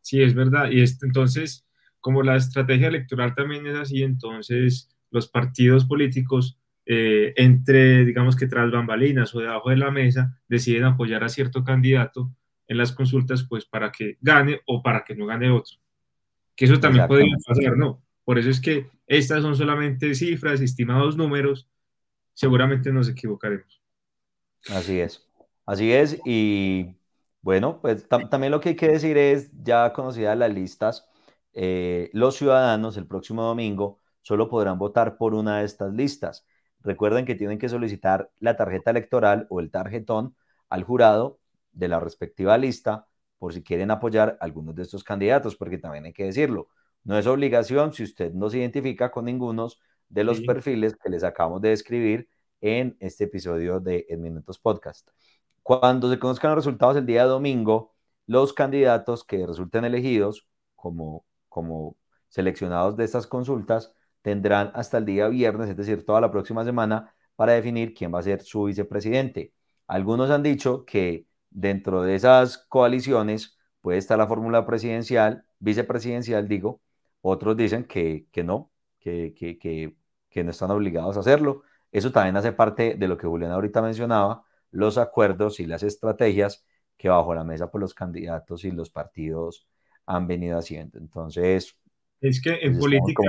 [0.00, 0.70] Sí, es verdad.
[0.70, 1.66] Y entonces,
[2.00, 6.59] como la estrategia electoral también es así, entonces los partidos políticos,
[6.92, 11.62] eh, entre, digamos que tras bambalinas o debajo de la mesa, deciden apoyar a cierto
[11.62, 12.32] candidato
[12.66, 15.78] en las consultas, pues para que gane o para que no gane otro
[16.60, 18.02] que eso también podría pasar, ¿no?
[18.22, 21.70] Por eso es que estas son solamente cifras, estimados números,
[22.34, 23.80] seguramente nos equivocaremos.
[24.68, 25.26] Así es,
[25.64, 26.96] así es, y
[27.40, 31.08] bueno, pues también lo que hay que decir es, ya conocidas las listas,
[31.54, 36.46] eh, los ciudadanos el próximo domingo solo podrán votar por una de estas listas.
[36.82, 40.34] Recuerden que tienen que solicitar la tarjeta electoral o el tarjetón
[40.68, 41.38] al jurado
[41.72, 43.06] de la respectiva lista
[43.38, 46.68] por si quieren apoyar a algunos de estos candidatos, porque también hay que decirlo,
[47.04, 49.68] no es obligación si usted no se identifica con ninguno
[50.08, 52.28] de los perfiles que les acabamos de describir
[52.60, 55.08] en este episodio de En Minutos Podcast.
[55.62, 57.94] Cuando se conozcan los resultados el día domingo,
[58.26, 61.96] los candidatos que resulten elegidos como, como
[62.28, 67.14] seleccionados de estas consultas tendrán hasta el día viernes, es decir, toda la próxima semana,
[67.36, 69.54] para definir quién va a ser su vicepresidente.
[69.86, 76.80] Algunos han dicho que dentro de esas coaliciones puede estar la fórmula presidencial, vicepresidencial, digo,
[77.22, 81.62] otros dicen que, no, que, que, no están obligados a hacerlo.
[81.92, 86.64] Eso también hace parte de lo que Julián ahorita mencionaba, los acuerdos y las estrategias
[86.96, 89.66] que bajo la mesa por pues, los candidatos y los partidos
[90.06, 90.98] han venido haciendo.
[90.98, 91.76] Entonces,
[92.20, 93.22] es que en política,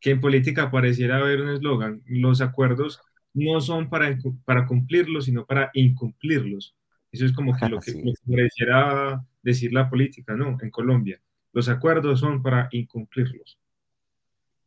[0.00, 3.00] que en política pareciera haber un eslogan, los acuerdos
[3.34, 6.74] no son para, para cumplirlos, sino para incumplirlos.
[7.12, 7.92] Eso es como que lo que,
[8.28, 10.56] pareciera decir la política, ¿no?
[10.60, 11.20] En Colombia.
[11.52, 13.58] Los acuerdos son para incumplirlos.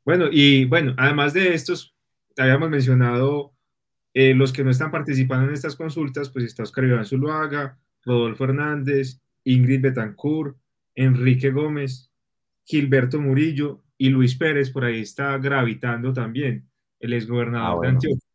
[0.05, 1.95] Bueno, y bueno, además de estos,
[2.37, 3.53] habíamos mencionado
[4.13, 8.43] eh, los que no están participando en estas consultas, pues está Oscar Iván Zuluaga, Rodolfo
[8.43, 10.57] Hernández, Ingrid Betancourt,
[10.95, 12.11] Enrique Gómez,
[12.65, 18.27] Gilberto Murillo y Luis Pérez, por ahí está gravitando también, el exgobernador ah, de Antioquia.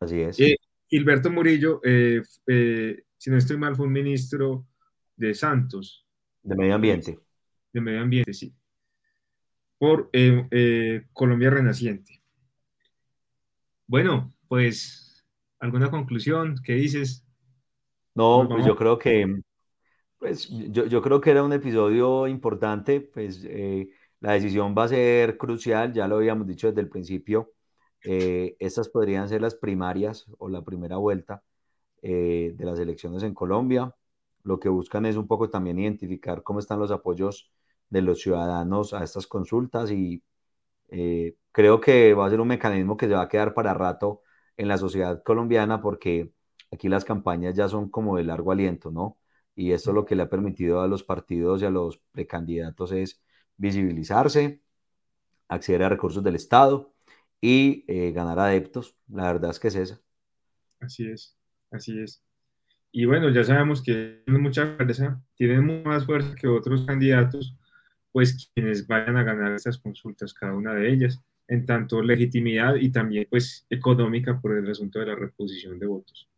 [0.00, 0.40] Así es.
[0.40, 0.56] Eh,
[0.88, 4.66] Gilberto Murillo, eh, eh, si no estoy mal, fue un ministro
[5.16, 6.06] de Santos.
[6.42, 7.18] De Medio Ambiente.
[7.72, 8.54] De Medio Ambiente, sí.
[9.78, 10.10] Por
[11.12, 12.22] Colombia Renaciente.
[13.86, 15.24] Bueno, pues,
[15.58, 16.56] ¿alguna conclusión?
[16.64, 17.26] ¿Qué dices?
[18.14, 19.42] No, pues yo creo que,
[20.22, 23.44] pues, yo, yo, creo que era un episodio importante, pues
[24.20, 27.52] la decisión va a ser crucial, ya lo habíamos dicho desde el principio
[28.04, 31.42] eh, estas podrían ser las primarias o la primera vuelta
[32.02, 33.94] eh, de las elecciones en Colombia.
[34.44, 37.52] Lo que buscan es un poco también identificar cómo están los apoyos
[37.90, 40.22] de los ciudadanos a estas consultas y
[40.90, 44.22] eh, creo que va a ser un mecanismo que se va a quedar para rato
[44.56, 46.32] en la sociedad colombiana porque
[46.72, 49.18] aquí las campañas ya son como de largo aliento, ¿no?
[49.54, 53.22] Y esto lo que le ha permitido a los partidos y a los precandidatos es
[53.56, 54.62] visibilizarse,
[55.48, 56.94] acceder a recursos del Estado
[57.40, 58.96] y eh, ganar adeptos.
[59.08, 60.00] La verdad es que es esa.
[60.80, 61.36] Así es,
[61.70, 62.22] así es.
[62.92, 67.56] Y bueno, ya sabemos que tienen mucha fuerza, tienen más fuerza que otros candidatos,
[68.12, 72.92] pues quienes vayan a ganar estas consultas, cada una de ellas, en tanto legitimidad y
[72.92, 76.28] también pues económica por el asunto de la reposición de votos.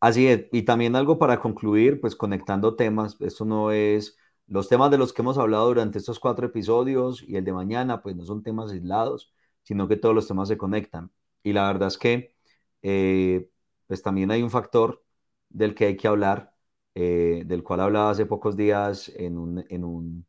[0.00, 4.16] Así es, y también algo para concluir, pues conectando temas, esto no es,
[4.46, 8.02] los temas de los que hemos hablado durante estos cuatro episodios y el de mañana,
[8.02, 9.32] pues no son temas aislados,
[9.62, 11.10] sino que todos los temas se conectan.
[11.42, 12.36] Y la verdad es que,
[12.82, 13.48] eh,
[13.86, 15.02] pues también hay un factor
[15.48, 16.52] del que hay que hablar,
[16.94, 20.26] eh, del cual hablaba hace pocos días en un, en, un,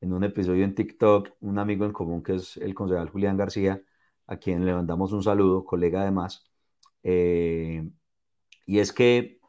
[0.00, 3.82] en un episodio en TikTok, un amigo en común que es el concejal Julián García,
[4.26, 6.44] a quien le mandamos un saludo, colega además.
[7.02, 7.88] Eh,
[8.66, 9.40] y es que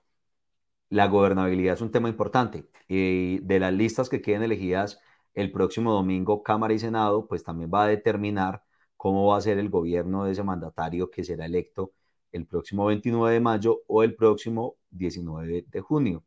[0.89, 2.69] la gobernabilidad es un tema importante.
[2.87, 4.99] Y de las listas que queden elegidas
[5.33, 8.63] el próximo domingo, Cámara y Senado, pues también va a determinar
[8.97, 11.93] cómo va a ser el gobierno de ese mandatario que será electo
[12.31, 16.23] el próximo 29 de mayo o el próximo 19 de junio.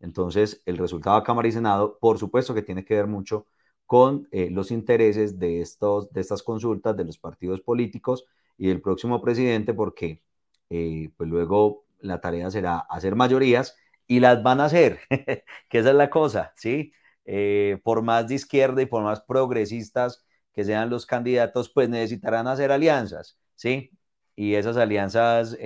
[0.00, 3.46] Entonces, el resultado de Cámara y Senado, por supuesto que tiene que ver mucho
[3.86, 8.24] con eh, los intereses de, estos, de estas consultas de los partidos políticos
[8.56, 10.22] y del próximo presidente, porque
[10.70, 13.76] eh, pues luego la tarea será hacer mayorías
[14.06, 15.00] y las van a hacer,
[15.68, 16.92] que esa es la cosa, ¿sí?
[17.24, 22.48] Eh, por más de izquierda y por más progresistas que sean los candidatos, pues necesitarán
[22.48, 23.90] hacer alianzas, ¿sí?
[24.34, 25.56] Y esas alianzas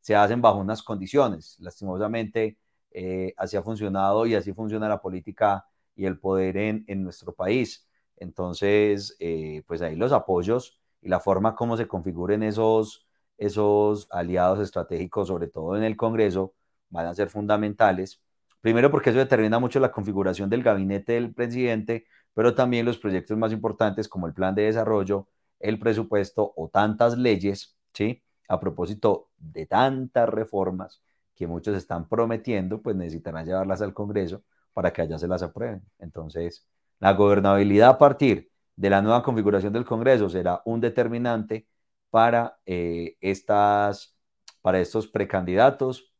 [0.00, 1.56] se hacen bajo unas condiciones.
[1.60, 2.58] Lastimosamente,
[2.90, 7.34] eh, así ha funcionado y así funciona la política y el poder en, en nuestro
[7.34, 7.88] país.
[8.16, 13.07] Entonces, eh, pues ahí los apoyos y la forma como se configuren esos,
[13.38, 16.54] esos aliados estratégicos, sobre todo en el Congreso,
[16.90, 18.20] van a ser fundamentales.
[18.60, 23.38] Primero porque eso determina mucho la configuración del gabinete del presidente, pero también los proyectos
[23.38, 25.28] más importantes como el plan de desarrollo,
[25.60, 28.22] el presupuesto o tantas leyes, ¿sí?
[28.48, 31.02] A propósito de tantas reformas
[31.34, 35.82] que muchos están prometiendo, pues necesitarán llevarlas al Congreso para que allá se las aprueben.
[35.98, 36.66] Entonces,
[36.98, 41.66] la gobernabilidad a partir de la nueva configuración del Congreso será un determinante
[42.10, 44.16] para, eh, estas,
[44.62, 46.12] para estos precandidatos,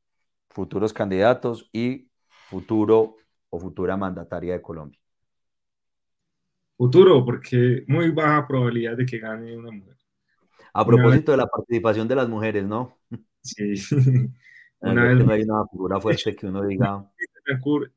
[0.50, 3.16] futuros candidatos y futuro
[3.50, 5.00] o futura mandataria de Colombia.
[6.76, 9.96] Futuro, porque muy baja probabilidad de que gane una mujer.
[10.72, 12.96] A propósito de la participación de las mujeres, ¿no?
[13.40, 13.74] Sí.
[14.80, 17.04] Una vez no hay una figura fuerte que uno diga.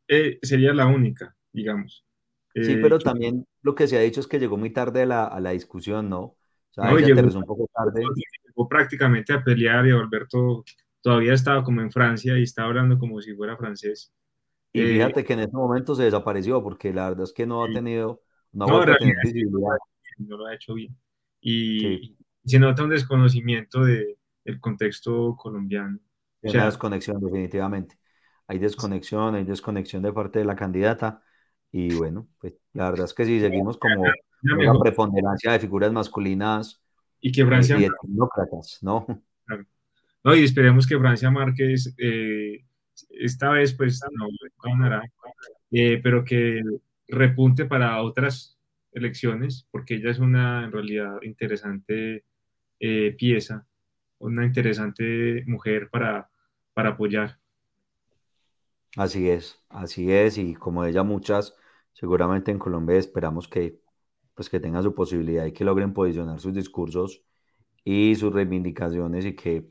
[0.07, 2.05] Eh, sería la única, digamos.
[2.53, 5.05] Sí, pero eh, también lo que se ha dicho es que llegó muy tarde a
[5.05, 6.37] la, a la discusión, ¿no?
[6.71, 8.01] O sea, no, llegó, un poco tarde.
[8.01, 10.63] Llegó prácticamente a pelear y a volver todo.
[11.01, 14.13] Todavía estaba como en Francia y estaba hablando como si fuera francés.
[14.71, 17.63] Y eh, fíjate que en ese momento se desapareció porque la verdad es que no
[17.63, 18.21] ha tenido.
[18.53, 18.85] No, no,
[19.23, 19.77] visibilidad.
[20.17, 20.95] no lo ha hecho bien.
[21.41, 25.99] Y, se nota un desconocimiento de, del contexto colombiano.
[26.43, 27.99] Hay una desconexión, definitivamente.
[28.47, 31.21] Hay desconexión, hay desconexión de parte de la candidata.
[31.71, 34.03] Y bueno, pues la verdad es que si seguimos como
[34.43, 36.81] una preponderancia de figuras masculinas
[37.19, 37.87] y que Francia y
[38.81, 39.05] ¿no?
[40.23, 42.63] No, y esperemos que Francia Márquez eh,
[43.09, 44.27] esta vez pues no
[44.63, 45.01] ganará,
[45.71, 46.61] eh, pero que
[47.07, 48.57] repunte para otras
[48.91, 52.23] elecciones, porque ella es una en realidad interesante
[52.79, 53.65] eh, pieza,
[54.19, 56.29] una interesante mujer para
[56.73, 57.37] para apoyar.
[58.97, 61.55] Así es, así es, y como ella muchas,
[61.93, 63.80] seguramente en Colombia esperamos que,
[64.41, 67.21] pues que tengan su posibilidad y que logren posicionar sus discursos
[67.83, 69.69] y sus reivindicaciones y que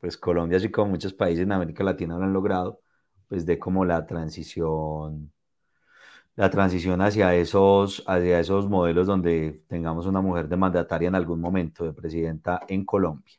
[0.00, 2.80] pues Colombia, así como muchos países en América Latina lo han logrado,
[3.28, 5.32] pues de como la transición,
[6.34, 11.40] la transición hacia esos, hacia esos modelos donde tengamos una mujer de mandataria en algún
[11.40, 13.32] momento, de presidenta en Colombia.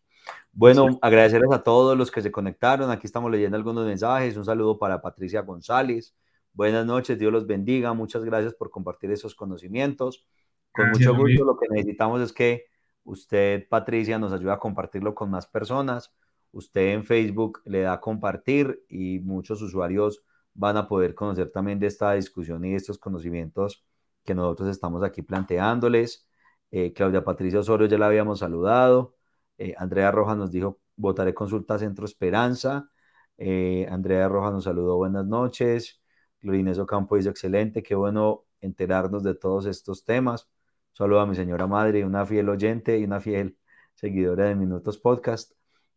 [0.53, 2.89] Bueno, agradecerles a todos los que se conectaron.
[2.91, 4.37] Aquí estamos leyendo algunos mensajes.
[4.37, 6.15] Un saludo para Patricia González.
[6.53, 7.93] Buenas noches, Dios los bendiga.
[7.93, 10.25] Muchas gracias por compartir esos conocimientos.
[10.71, 12.65] Con mucho gusto, lo que necesitamos es que
[13.03, 16.13] usted, Patricia, nos ayude a compartirlo con más personas.
[16.51, 21.79] Usted en Facebook le da a compartir y muchos usuarios van a poder conocer también
[21.79, 23.85] de esta discusión y de estos conocimientos
[24.23, 26.27] que nosotros estamos aquí planteándoles.
[26.71, 29.15] Eh, Claudia Patricia Osorio ya la habíamos saludado.
[29.57, 32.89] Eh, Andrea Rojas nos dijo, votaré consulta Centro Esperanza.
[33.37, 36.01] Eh, Andrea Rojas nos saludó, buenas noches.
[36.41, 40.49] Glorinés Ocampo dice, excelente, qué bueno enterarnos de todos estos temas.
[40.93, 43.57] Saludo a mi señora madre, una fiel oyente y una fiel
[43.93, 45.53] seguidora de Minutos Podcast.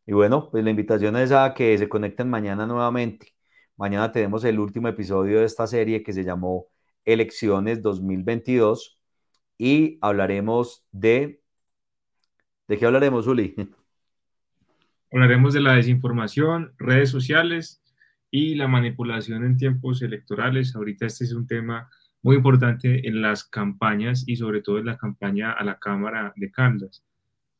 [0.06, 3.34] Y bueno, pues la invitación es a que se conecten mañana nuevamente.
[3.76, 6.66] Mañana tenemos el último episodio de esta serie que se llamó
[7.04, 9.00] Elecciones 2022
[9.58, 11.44] y hablaremos de
[12.66, 13.54] ¿De qué hablaremos, Uli?
[15.12, 17.82] Hablaremos de la desinformación, redes sociales
[18.30, 20.74] y la manipulación en tiempos electorales.
[20.74, 21.88] Ahorita este es un tema
[22.24, 26.50] muy importante en las campañas y sobre todo en la campaña a la Cámara de
[26.50, 27.04] Caldas,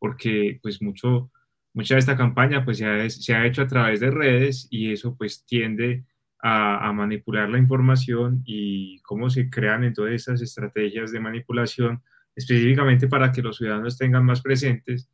[0.00, 1.30] porque pues mucho,
[1.72, 4.90] mucha de esta campaña pues se ha, se ha hecho a través de redes y
[4.90, 6.04] eso pues tiende
[6.40, 12.02] a, a, manipular la información y cómo se crean entonces esas estrategias de manipulación
[12.34, 15.08] específicamente para que los ciudadanos tengan más presentes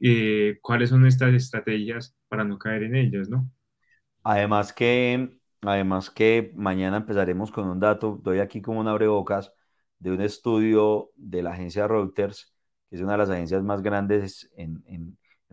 [0.00, 3.50] eh, cuáles son estas estrategias para no caer en ellas, ¿no?
[4.22, 9.52] Además que Además que mañana empezaremos con un dato, doy aquí como un abrebocas
[9.98, 12.54] de un estudio de la agencia Reuters,
[12.90, 14.84] que es una de las agencias más grandes en,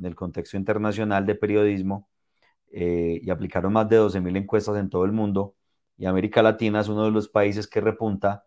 [0.03, 2.09] el contexto internacional de periodismo,
[2.71, 5.55] eh, y aplicaron más de 12.000 encuestas en todo el mundo,
[5.97, 8.45] y América Latina es uno de los países que repunta,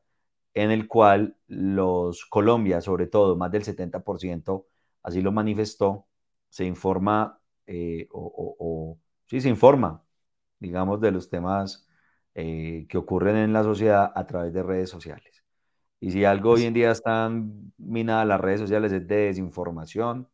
[0.54, 4.66] en el cual los Colombia, sobre todo, más del 70%,
[5.02, 6.06] así lo manifestó,
[6.48, 10.03] se informa eh, o, o, sí, se informa,
[10.58, 11.86] digamos, de los temas
[12.34, 15.44] eh, que ocurren en la sociedad a través de redes sociales.
[16.00, 20.28] Y si algo hoy en día están minadas las redes sociales es de desinformación,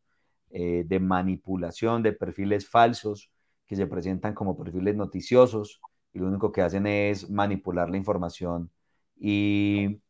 [0.51, 3.31] eh, de manipulación, de perfiles falsos
[3.67, 5.81] que se presentan como perfiles noticiosos
[6.13, 8.71] y lo único que hacen es manipular la información
[9.17, 10.01] y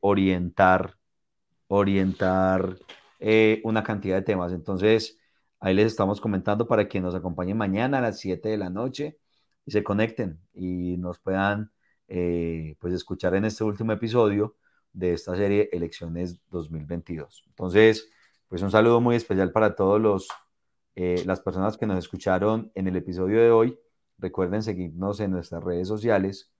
[0.00, 0.96] orientar,
[1.68, 2.76] orientar
[3.64, 4.52] una cantidad de temas.
[4.52, 5.18] Entonces,
[5.64, 9.18] Ahí les estamos comentando para que nos acompañen mañana a las 7 de la noche
[9.66, 11.70] y se conecten y nos puedan
[12.08, 14.56] eh, pues escuchar en este último episodio
[14.92, 17.44] de esta serie Elecciones 2022.
[17.48, 18.10] Entonces,
[18.48, 20.28] pues un saludo muy especial para todos los
[20.96, 23.78] eh, las personas que nos escucharon en el episodio de hoy.
[24.18, 26.52] Recuerden seguirnos en nuestras redes sociales.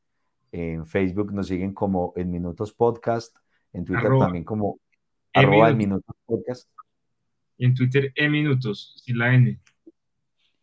[0.51, 3.37] En Facebook nos siguen como En Minutos Podcast,
[3.73, 4.81] en Twitter también como
[5.33, 6.69] arroba En Minutos Podcast.
[7.57, 9.61] Y en Twitter, E Minutos, sin la N.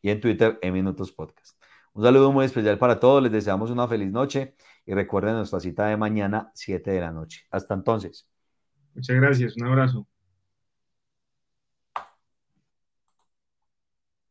[0.01, 1.61] Y en Twitter, E Minutos Podcast.
[1.93, 3.21] Un saludo muy especial para todos.
[3.23, 7.45] Les deseamos una feliz noche y recuerden nuestra cita de mañana, 7 de la noche.
[7.51, 8.27] Hasta entonces.
[8.93, 9.57] Muchas gracias.
[9.57, 10.07] Un abrazo.